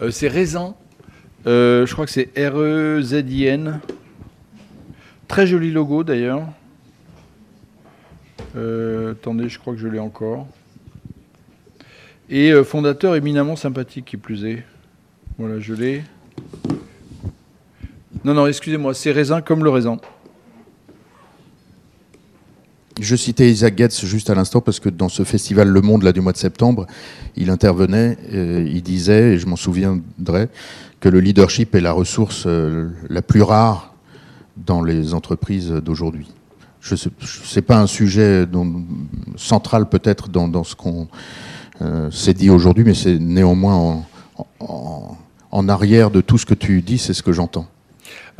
[0.00, 0.74] euh, C'est Raisin.
[1.46, 3.80] Euh, je crois que c'est R-E-Z-I-N.
[5.28, 6.42] Très joli logo d'ailleurs.
[8.54, 10.46] attendez, je crois que je l'ai encore.
[12.28, 14.64] Et fondateur éminemment sympathique qui plus est.
[15.38, 16.02] Voilà, je l'ai.
[18.24, 19.98] Non, non, excusez-moi, c'est raisin comme le raisin.
[22.98, 26.12] Je citais Isaac Getz juste à l'instant parce que dans ce festival Le Monde là,
[26.12, 26.86] du mois de septembre,
[27.36, 30.48] il intervenait, euh, il disait, et je m'en souviendrai,
[30.98, 33.94] que le leadership est la ressource euh, la plus rare
[34.56, 36.28] dans les entreprises d'aujourd'hui.
[36.80, 36.94] Ce
[37.54, 38.46] n'est pas un sujet
[39.36, 41.08] central peut-être dans, ce qu'on
[41.82, 44.02] euh, s'est dit aujourd'hui, mais c'est néanmoins
[44.58, 47.66] en arrière de tout ce que tu dis, c'est ce que j'entends.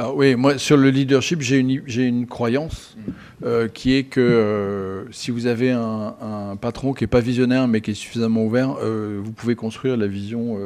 [0.03, 2.97] Ah oui, moi sur le leadership, j'ai une, une croyance
[3.45, 7.83] euh, qui est que euh, si vous avez un, patron qui n'est pas visionnaire mais
[7.83, 10.57] qui est suffisamment ouvert, euh, vous pouvez construire la vision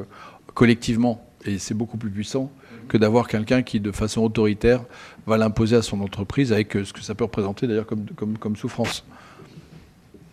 [0.54, 1.26] collectivement.
[1.46, 2.48] Et c'est beaucoup plus puissant
[2.86, 4.84] que d'avoir quelqu'un qui, de façon autoritaire,
[5.26, 8.54] va l'imposer à son entreprise avec ce que ça peut représenter d'ailleurs comme, comme, comme,
[8.54, 9.04] souffrance.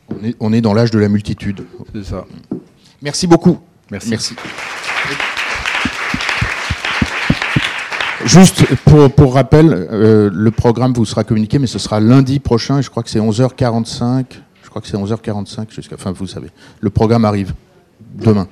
[0.10, 1.66] On est, on est dans l'âge de la multitude.
[1.96, 2.28] C'est ça.
[3.02, 3.62] Merci beaucoup.
[3.90, 4.12] Merci.
[4.12, 4.36] Merci.
[8.26, 8.66] Juste
[9.16, 13.04] pour, rappel, euh, le programme vous sera communiqué, mais ce sera lundi prochain, je crois
[13.04, 14.26] que c'est 11h45.
[14.64, 15.96] Je crois que c'est 11h45 jusqu'à.
[15.96, 16.50] Enfin, vous savez.
[16.80, 17.54] Le programme arrive
[18.16, 18.48] demain.